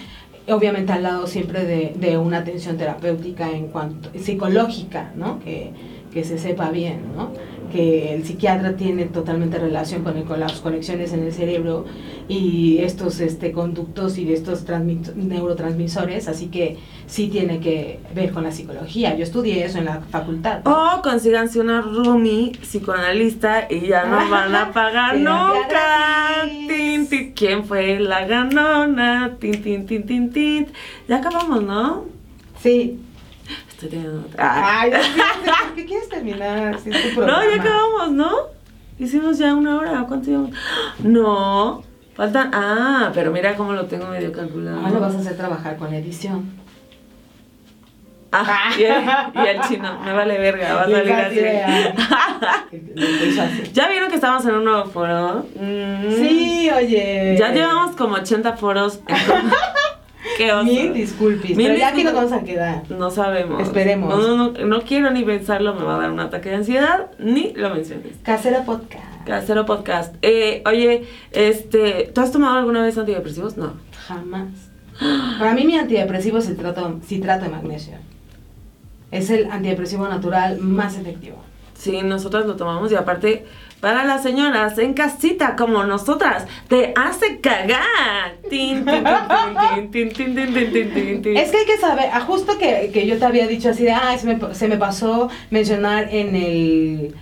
[0.48, 5.40] obviamente al lado siempre de, una atención terapéutica en cuanto psicológica, ¿no?
[5.40, 5.72] Que,
[6.12, 7.32] que se sepa bien, ¿no?
[7.72, 11.86] Que el psiquiatra tiene totalmente relación con, con las conexiones en el cerebro
[12.28, 14.66] y estos este, conductos y estos
[15.16, 19.16] neurotransmisores, así que sí tiene que ver con la psicología.
[19.16, 20.62] Yo estudié eso en la facultad.
[20.66, 26.48] O consíganse una roomie psicoanalista y ya no van a pagar nunca.
[27.36, 29.38] ¿Quién fue la ganona?
[29.40, 30.68] Tin, tin, tin, tin, tin.
[31.08, 32.06] Ya acabamos, ¿no?
[32.62, 33.00] Sí.
[33.82, 34.80] Estoy teniendo otra.
[34.80, 34.92] Ay,
[35.76, 36.78] ¿qué quieres terminar?
[36.86, 38.32] no, ya acabamos, ¿no?
[39.00, 40.06] Hicimos ya una hora.
[40.08, 40.52] ¿Cuánto llevamos?
[41.00, 41.84] No.
[42.14, 42.52] Faltan.
[42.54, 44.78] Ah, pero mira cómo lo tengo medio calculado.
[44.78, 46.52] Ahora lo vas a hacer trabajar con la edición.
[48.32, 48.72] Ah, ah.
[48.78, 48.84] y,
[49.48, 51.40] el, chino, me vale verga, va a salir así.
[53.74, 55.48] ¿Ya vieron que estamos en un nuevo foro?
[55.56, 56.12] Mm.
[56.18, 57.36] Sí, oye.
[57.36, 59.00] Ya llevamos como 80 foros.
[59.08, 59.18] En
[60.42, 60.64] Qué oso.
[60.64, 61.52] Mil disculpes.
[61.56, 62.84] pero ya aquí nos vamos a quedar.
[62.90, 63.62] No sabemos.
[63.62, 64.10] Esperemos.
[64.18, 67.54] No, no, no, quiero ni pensarlo, me va a dar un ataque de ansiedad, ni
[67.54, 68.14] lo menciones.
[68.24, 69.24] Casero Podcast.
[69.24, 70.16] Casero Podcast.
[70.24, 73.56] Eh, oye, este, ¿tú has tomado alguna vez antidepresivos?
[73.56, 73.74] No.
[74.08, 74.48] Jamás.
[75.38, 77.94] Para mí mi antidepresivo es el trato, citrato de magnesio.
[79.12, 81.38] Es el antidepresivo natural más efectivo.
[81.78, 83.46] Sí, nosotras lo tomamos y aparte
[83.82, 88.38] para las señoras en casita como nosotras, te hace cagar.
[91.36, 93.92] es que hay que saber, ah, justo que, que yo te había dicho así de,
[93.92, 97.16] ah, se me, se me pasó mencionar en el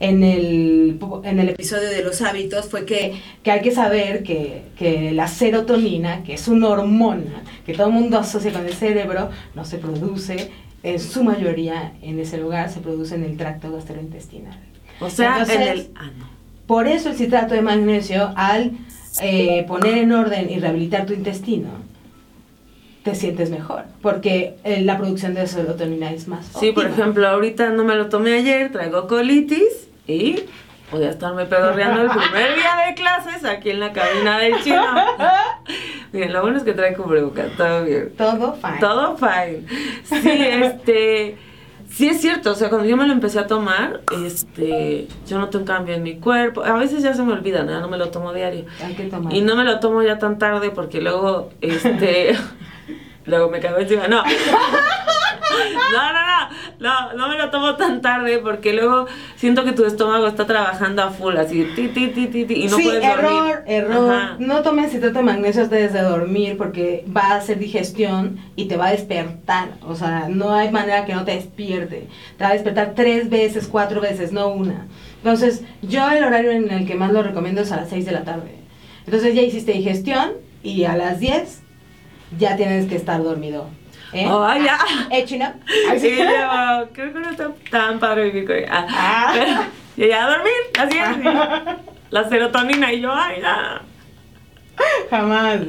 [0.00, 4.64] en el, en el episodio de los hábitos fue que, que hay que saber que,
[4.76, 9.30] que, la serotonina, que es una hormona que todo el mundo asocia con el cerebro,
[9.54, 10.50] no se produce
[10.84, 14.73] en su mayoría en ese lugar se produce en el tracto gastrointestinal.
[15.00, 15.90] O sea, Entonces, en el.
[15.96, 16.24] Ah, no.
[16.66, 18.72] Por eso el citrato de magnesio, al
[19.20, 21.68] eh, poner en orden y rehabilitar tu intestino,
[23.02, 27.02] te sientes mejor, porque eh, la producción de serotonina es más Sí, por óptima.
[27.02, 30.40] ejemplo, ahorita no me lo tomé ayer, traigo colitis y
[30.90, 34.82] voy a estarme pedorreando el primer día de clases aquí en la cabina del chino.
[36.12, 38.10] Miren, lo bueno es que trae cubrebocas, todo bien.
[38.16, 38.78] Todo fine.
[38.80, 39.66] Todo fine.
[40.04, 40.30] Sí,
[40.62, 41.36] este.
[41.94, 45.58] Sí es cierto, o sea, cuando yo me lo empecé a tomar, este, yo noté
[45.58, 46.64] un cambio en mi cuerpo.
[46.64, 47.70] A veces ya se me olvida, ¿no?
[47.70, 48.64] Ya no me lo tomo diario.
[48.82, 49.32] Hay que tomar.
[49.32, 52.36] Y no me lo tomo ya tan tarde porque luego, este,
[53.26, 54.08] luego me cago encima.
[54.08, 54.24] No.
[55.92, 56.48] No, no, no,
[56.80, 61.02] no, no me lo tomo tan tarde porque luego siento que tu estómago está trabajando
[61.02, 63.56] a full, así, ti, ti, ti, ti, ti, y no sí, puedes error, dormir.
[63.66, 64.12] error.
[64.12, 64.36] Ajá.
[64.38, 68.76] No tomen citrato de magnesio antes de dormir porque va a hacer digestión y te
[68.76, 69.70] va a despertar.
[69.82, 72.08] O sea, no hay manera que no te despierte.
[72.36, 74.86] Te va a despertar tres veces, cuatro veces, no una.
[75.18, 78.12] Entonces, yo el horario en el que más lo recomiendo es a las 6 de
[78.12, 78.56] la tarde.
[79.06, 80.32] Entonces ya hiciste digestión
[80.62, 81.62] y a las 10
[82.38, 83.68] ya tienes que estar dormido.
[84.14, 84.26] ¿Eh?
[84.30, 84.78] Oh, ya.
[85.10, 85.52] ¿Eh, chino?
[85.98, 88.68] Sí, yo creo que no está tan padre vivir con ella.
[88.70, 89.32] Ah, Ah.
[89.34, 91.06] pero- y ya a dormir, así es.
[91.16, 91.22] sí.
[92.10, 93.80] La serotonina y yo, ay, ya.
[95.10, 95.60] Jamás.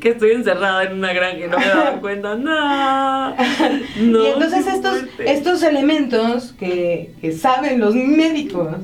[0.00, 2.34] Que estoy encerrada en una granja y no me daba cuenta.
[2.36, 3.30] No.
[3.96, 5.32] no y entonces estos, fuerte.
[5.32, 8.76] estos elementos que, que saben los médicos,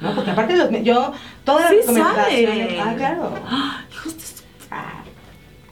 [0.00, 0.14] ¿no?
[0.14, 1.12] porque aparte los, yo,
[1.44, 2.80] todas las Sí recomendaciones, saben.
[2.80, 3.34] ah, claro.
[3.46, 4.37] Ah, hijos Ah.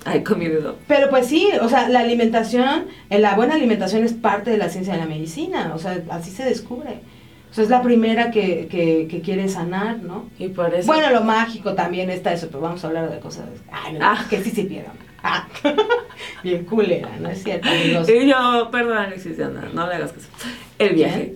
[0.07, 0.77] Ay, con mi dedo.
[0.87, 4.69] Pero pues sí, o sea, la alimentación, eh, la buena alimentación es parte de la
[4.69, 7.01] ciencia de la medicina, o sea, así se descubre.
[7.51, 10.27] O sea, es la primera que, que, que quiere sanar, ¿no?
[10.39, 10.87] Y por eso.
[10.87, 14.25] Bueno, lo mágico también está eso, pero vamos a hablar de cosas ay, no, Ah.
[14.29, 14.93] que sí se pierdan.
[15.23, 15.49] Ah.
[16.45, 18.09] Bien culera, ¿no es cierto, amigos?
[18.09, 20.29] Y yo, perdón, Alexis, no, no le hagas caso.
[20.79, 21.33] El viaje.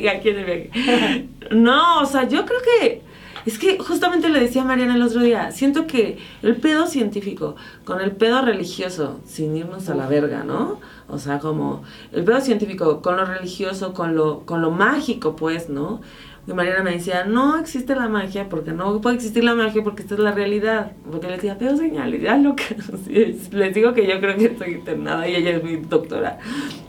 [0.00, 1.26] Y aquí en el viaje.
[1.52, 3.02] No, o sea, yo creo que.
[3.46, 5.50] Es que justamente le decía a Mariana el otro día.
[5.52, 10.80] Siento que el pedo científico con el pedo religioso, sin irnos a la verga, ¿no?
[11.08, 11.82] O sea, como
[12.12, 16.00] el pedo científico con lo religioso, con lo, con lo mágico, pues, ¿no?
[16.46, 20.02] Y Mariana me decía, no existe la magia porque no puede existir la magia porque
[20.02, 20.92] esta es la realidad.
[21.10, 22.64] Porque le decía, veo señales, ya lo que...
[23.04, 26.38] Sí, Les digo que yo creo que estoy internada y ella es mi doctora.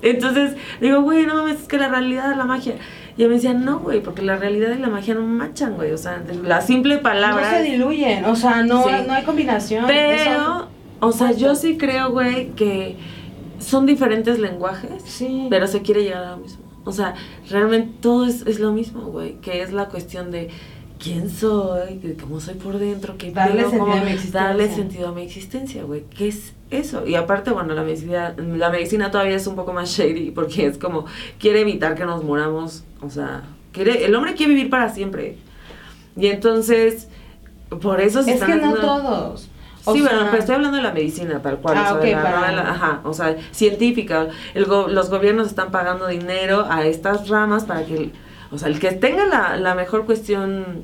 [0.01, 2.75] Entonces, digo, güey, no mames, es que la realidad es la magia.
[3.17, 5.91] Y ella me decía, no, güey, porque la realidad y la magia no machan, güey.
[5.93, 7.49] O sea, la simple palabra...
[7.51, 8.89] No se diluyen, o sea, no, Sí.
[9.07, 9.85] no hay combinación.
[9.87, 10.67] Pero, eso-
[10.99, 12.97] o sea, yo sí creo, güey, que
[13.59, 15.47] son diferentes lenguajes, Sí.
[15.49, 16.63] pero se quiere llegar a lo mismo.
[16.83, 17.15] O sea,
[17.49, 20.49] realmente todo es, es lo mismo, güey, que es la cuestión de
[21.05, 24.41] quién soy, cómo soy por dentro, qué Darle pedo, sentido cómo- a mi existencia.
[24.41, 26.03] Darle sentido a mi existencia, güey.
[26.09, 27.05] ¿Qué es eso?
[27.07, 30.77] Y aparte, bueno, la medicina, la medicina todavía es un poco más shady porque es
[30.79, 31.05] como,
[31.39, 35.37] quiere evitar que nos muramos, o sea, quiere, el hombre quiere vivir para siempre.
[36.17, 37.07] Y entonces,
[37.81, 39.49] por eso se Es están que no haciendo- todos.
[39.87, 41.93] O Sí, bueno, sea, pero estoy hablando de la medicina tal cual, Ah, o sea,
[41.97, 44.29] ok, de la- para- la- ajá, o sea, científica.
[44.55, 48.11] El go- los gobiernos están pagando dinero a estas ramas para que, el-
[48.51, 50.83] o sea, el que tenga la, la mejor cuestión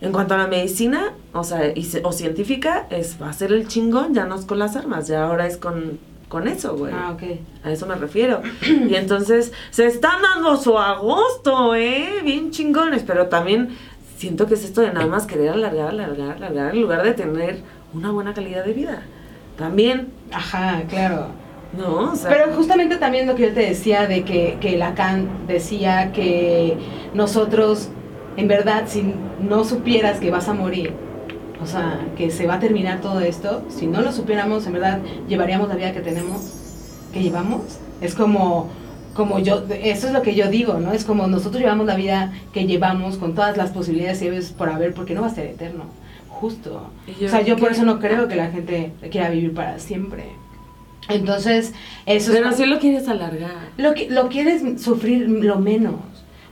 [0.00, 3.66] en cuanto a la medicina, o sea, y o científica, es va a ser el
[3.68, 6.92] chingón, ya no es con las armas, ya ahora es con, con eso, güey.
[6.94, 7.22] Ah, ok.
[7.64, 8.42] A eso me refiero.
[8.66, 12.20] Y entonces se están dando su agosto, ¿eh?
[12.22, 13.76] Bien chingones, pero también
[14.16, 17.62] siento que es esto de nada más querer alargar, alargar, alargar, en lugar de tener
[17.94, 19.02] una buena calidad de vida.
[19.56, 21.28] También, Ajá, claro.
[21.76, 22.12] ¿No?
[22.12, 26.12] O sea, Pero justamente también lo que yo te decía de que, que Lacan decía
[26.12, 26.76] que
[27.14, 27.88] nosotros,
[28.36, 30.92] en verdad, si no supieras que vas a morir,
[31.62, 35.00] o sea, que se va a terminar todo esto, si no lo supiéramos, en verdad,
[35.28, 36.42] llevaríamos la vida que tenemos,
[37.12, 37.62] que llevamos.
[38.00, 38.68] Es como,
[39.14, 40.92] como yo, eso es lo que yo digo, ¿no?
[40.92, 44.68] Es como nosotros llevamos la vida que llevamos con todas las posibilidades y es por
[44.68, 45.84] haber, porque no va a ser eterno.
[46.28, 46.90] Justo.
[47.20, 50.24] Yo o sea, yo por eso no creo que la gente quiera vivir para siempre.
[51.08, 51.72] Entonces,
[52.06, 53.70] eso es pero si lo quieres alargar.
[53.76, 55.96] lo, lo quieres sufrir lo menos.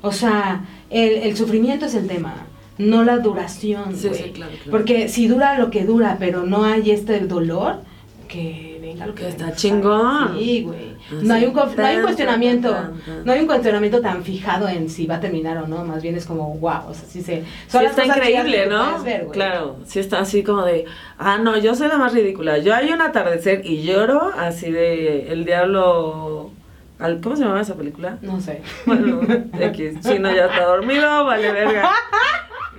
[0.03, 2.47] O sea, el, el sufrimiento es el tema,
[2.79, 3.97] no la duración.
[3.97, 4.71] Sí, sí, claro, claro.
[4.71, 7.83] Porque si dura lo que dura, pero no hay este dolor,
[8.29, 10.36] que venga lo que Que está chingón.
[10.38, 10.93] Sí, güey.
[11.07, 12.76] Así, No hay un, no hay un cuestionamiento,
[13.24, 16.14] no hay un cuestionamiento tan fijado en si va a terminar o no, más bien
[16.16, 17.40] es como, wow, o sea, sí se...
[17.43, 19.03] Sí son las está increíble, ¿no?
[19.03, 20.84] ver, claro, sí está así como de,
[21.18, 22.59] ah, no, yo soy la más ridícula.
[22.59, 26.51] Yo hay un atardecer y lloro así de el diablo...
[26.99, 28.18] al- ¿Cómo se llama esa película?
[28.22, 28.62] No sé.
[28.86, 29.20] Bueno,
[29.61, 31.90] X, Chino ya está dormido, vale verga.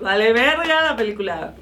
[0.01, 1.53] Vale verga la película.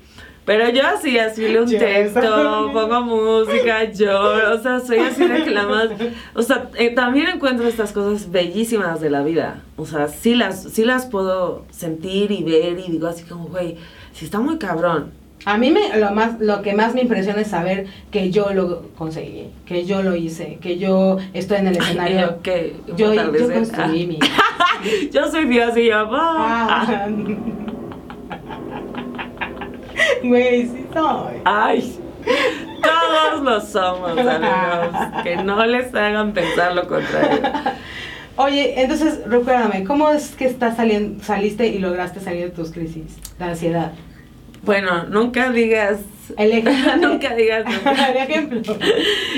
[0.44, 5.44] Pero yo así, así le un texto, pongo música, lloro, o sea, soy así de
[5.44, 5.90] que la más...
[6.34, 9.62] O sea, eh, también encuentro estas cosas bellísimas de la vida.
[9.78, 13.78] O sea, sí las, sí las puedo sentir y ver y digo así como, güey,
[14.14, 15.12] si está muy cabrón.
[15.46, 18.90] A mí me, lo, más, lo que más me impresiona es saber que yo lo
[18.98, 22.42] conseguí, que yo lo hice, que yo estoy en el escenario.
[22.42, 24.20] que yo, yo construí mi...
[25.12, 27.08] Yo soy Dios y yo, ah.
[30.24, 31.36] Güey, sí soy.
[31.46, 32.00] Ay,
[32.82, 35.24] todos lo somos, amigos.
[35.24, 37.40] Que no les hagan pensar lo contrario.
[38.38, 43.18] Oye, entonces recuérdame, ¿cómo es que estás saliendo, saliste y lograste salir de tus crisis
[43.38, 43.92] de ansiedad?
[44.64, 46.00] Bueno, nunca digas.
[46.38, 46.96] El ejemplo.
[47.10, 47.66] nunca digas.
[47.86, 48.76] El ejemplo.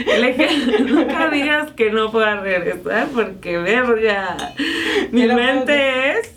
[0.06, 4.38] El ej- nunca digas que no puedas regresar porque verga.
[5.12, 6.36] Mi mente es.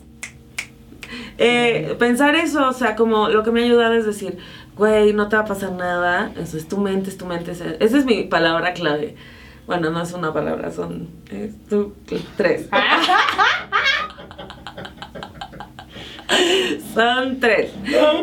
[1.39, 4.39] Eh, pensar eso, o sea, como lo que me ha ayudado es decir,
[4.77, 6.33] güey, no te va a pasar nada.
[6.39, 7.53] Eso es tu mente, es tu mente.
[7.53, 9.17] Esa es mi palabra clave.
[9.67, 11.53] Bueno, no es una palabra, son es
[12.37, 12.69] tres.
[16.95, 17.73] Son tres.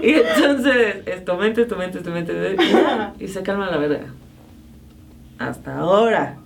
[0.01, 2.55] Y entonces, es tu mente, tu mente, tu mente.
[3.19, 4.07] Y se calma la verga.
[5.39, 6.37] Hasta ahora.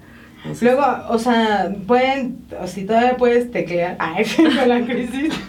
[0.47, 5.33] Entonces, Luego, o sea, pueden, o si todavía puedes teclear, ay, con la crisis.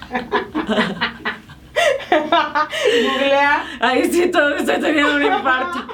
[2.11, 3.65] Googlea.
[3.81, 5.87] Ahí sí, todo estoy teniendo un infarto.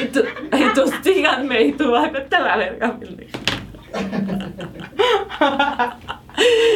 [0.00, 3.38] Y tú, y tú síganme, y tú vas a la verga, pendeja.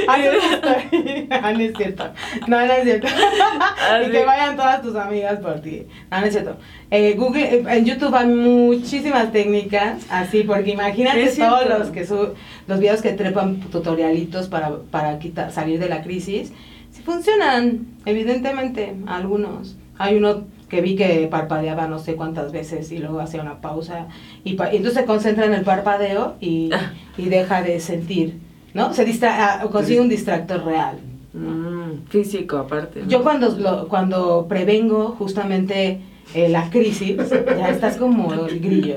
[0.08, 1.28] Así estoy.
[1.30, 2.04] Ah, no es cierto.
[2.46, 3.06] No, no es cierto.
[4.06, 5.86] y que vayan todas tus amigas por ti.
[6.10, 6.56] No, no es cierto.
[6.90, 12.34] Eh, Google, eh, en YouTube hay muchísimas técnicas así, porque imagínate todos los que su,
[12.66, 16.52] los videos que trepan tutorialitos para, para quitar, salir de la crisis.
[16.90, 19.76] Si funcionan, evidentemente, algunos.
[19.98, 24.08] Hay uno que vi que parpadeaba no sé cuántas veces y luego hacía una pausa
[24.42, 26.70] y, pa- y entonces se concentra en el parpadeo y,
[27.18, 28.38] y deja de sentir,
[28.74, 28.92] ¿no?
[28.94, 30.98] Se distra consigue un distractor real.
[31.34, 33.02] Mm, físico, aparte.
[33.02, 33.08] ¿no?
[33.08, 36.00] Yo cuando, lo- cuando prevengo justamente
[36.34, 38.96] eh, la crisis, ya estás como el grillo.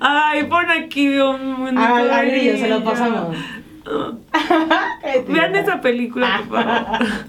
[0.00, 3.36] Ay, pon aquí un Ah, de al grillo, se lo pasamos.
[5.28, 7.06] Vean esa película, por favor.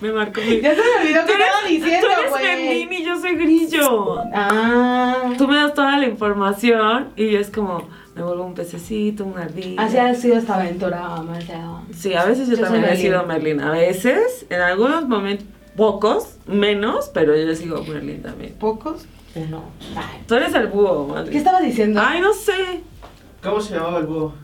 [0.00, 0.60] Me marcó mi...
[0.60, 2.60] Ya se me olvidó que estaba diciendo, tú eres.
[2.68, 4.18] Merlín y yo soy Grillo.
[4.32, 5.32] Ah.
[5.36, 7.88] Tú me das toda la información y es como,
[8.18, 9.80] me vuelvo un pececito, una ardilla.
[9.82, 11.82] Así ha sido esta aventura, Marcelo.
[11.96, 13.60] Sí, a veces yo, también he sido Merlín.
[13.60, 15.46] A veces, en algunos momentos,
[15.76, 18.54] pocos, menos, pero yo sigo Merlín también.
[18.58, 19.06] ¿Pocos?
[19.34, 19.62] Uno.
[19.96, 20.22] Ay.
[20.26, 21.30] Tú eres el búho, madre.
[21.30, 22.00] ¿Qué estabas diciendo?
[22.04, 22.80] Ay, no sé.
[23.42, 24.34] ¿Cómo se llamaba el búho?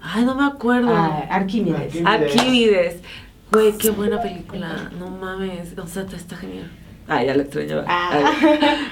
[0.00, 0.88] Ay, no me acuerdo.
[0.94, 1.94] Ah, Arquímedes.
[1.94, 3.00] Arquí- Arquímedes.
[3.52, 4.90] Güey, qué buena película.
[4.98, 5.76] No mames.
[5.78, 6.70] O sea, está genial.
[7.08, 7.84] Ah, ya la extrañaba.
[7.86, 8.32] Ah.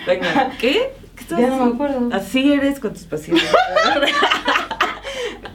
[0.07, 0.93] Venga, ¿qué?
[1.17, 2.09] ¿Qué Ya no me acuerdo.
[2.13, 3.49] Así eres con tus pacientes.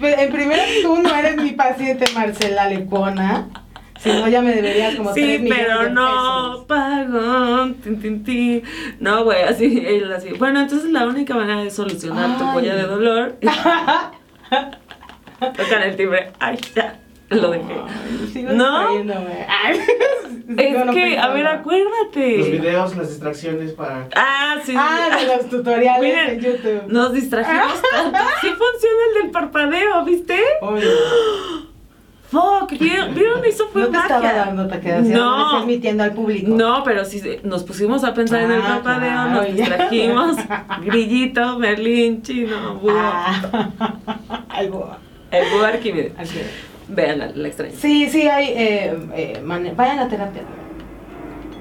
[0.01, 3.49] En primero, tú no eres mi paciente Marcela Lecona.
[3.99, 6.65] Si no, ya me deberías como sí, 3 millones pero de no pesos.
[6.67, 7.71] pago.
[7.83, 8.63] Tin, tin, tin.
[9.01, 10.29] No, güey, así, él así.
[10.39, 12.53] Bueno, entonces la única manera de solucionar tu Ay.
[12.53, 13.51] polla de dolor es
[15.57, 16.31] tocar el timbre.
[16.39, 16.97] Ay, ya,
[17.41, 17.75] lo dejé.
[18.33, 18.89] Sigo ¿No?
[20.57, 22.37] Es no que, a ver, acuérdate.
[22.39, 24.07] Los videos, las distracciones para...
[24.15, 24.73] Ah, sí.
[24.75, 26.81] Ah, de los tutoriales Miren, en YouTube.
[26.87, 28.17] Nos distrajimos tanto.
[28.41, 30.39] Sí funciona el del parpadeo, ¿viste?
[30.61, 30.87] Oye,
[32.31, 33.13] Fuck, ¿vieron?
[33.13, 33.45] ¿vieron?
[33.45, 34.15] Eso fue no te magia.
[34.17, 35.37] estaba dando taquicardia, no.
[35.37, 35.47] No.
[35.51, 36.47] estás mintiendo al público.
[36.51, 40.35] No, pero sí nos pusimos a pensar en el Ah, parpadeo, claro, nos distrajimos.
[40.83, 42.91] Grillito, Merlín, chino, búho.
[42.95, 43.69] Ah,
[44.49, 44.95] algo.
[45.31, 46.13] El búho Arquímedes.
[46.89, 47.73] Vean, la, la extraña.
[47.75, 48.47] Sí, sí, hay.
[48.49, 50.41] Eh, eh, vayan a terapia.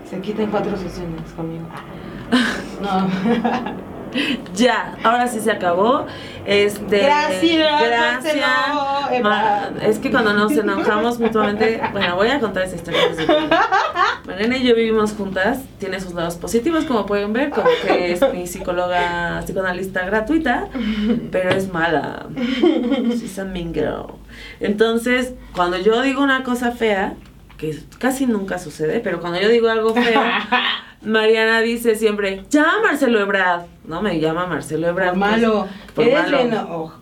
[0.09, 1.67] Se quiten cuatro sesiones conmigo.
[1.71, 1.83] Ah.
[2.81, 3.09] No.
[4.55, 6.07] Ya, ahora sí se acabó.
[6.47, 8.37] Este, Gracias, Gracias.
[9.23, 11.81] Ma- es que cuando nos enojamos mutuamente.
[11.93, 13.01] Bueno, voy a contar esa historia.
[14.27, 15.61] Mariana y yo vivimos juntas.
[15.79, 20.69] Tiene sus lados positivos, como pueden ver, como que es mi psicóloga, psicoanalista gratuita,
[21.31, 22.27] pero es mala.
[22.37, 24.07] She's a mean girl.
[24.61, 27.15] Entonces, cuando yo digo una cosa fea,
[27.59, 30.23] que casi nunca sucede, pero cuando yo digo algo feo,
[31.03, 33.67] Mariana dice siempre, llama a Marcelo Ebrard.
[33.85, 35.11] No, me llama Marcelo Ebrard.
[35.11, 35.69] Por malo.
[35.95, 36.37] Por Eres malo.
[36.39, 36.93] bien, oh,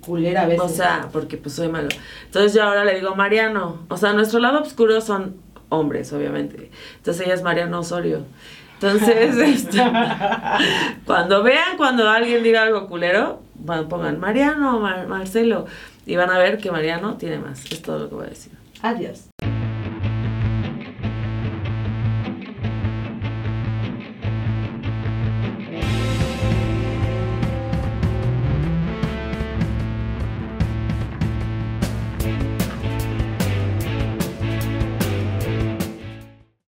[0.00, 0.60] culera a veces.
[0.62, 1.88] O sea, porque pues soy malo.
[2.24, 3.80] Entonces yo ahora le digo Mariano.
[3.88, 5.36] O sea, nuestro lado oscuro son
[5.68, 6.70] hombres, obviamente.
[6.96, 8.24] Entonces ella es Mariano Osorio.
[8.74, 9.82] Entonces, este,
[11.04, 13.42] cuando vean cuando alguien diga algo culero,
[13.88, 15.66] pongan Mariano, Mar- Marcelo.
[16.04, 17.64] Y van a ver que Mariano tiene más.
[17.72, 18.52] Es todo lo que voy a decir.
[18.82, 19.24] Adiós.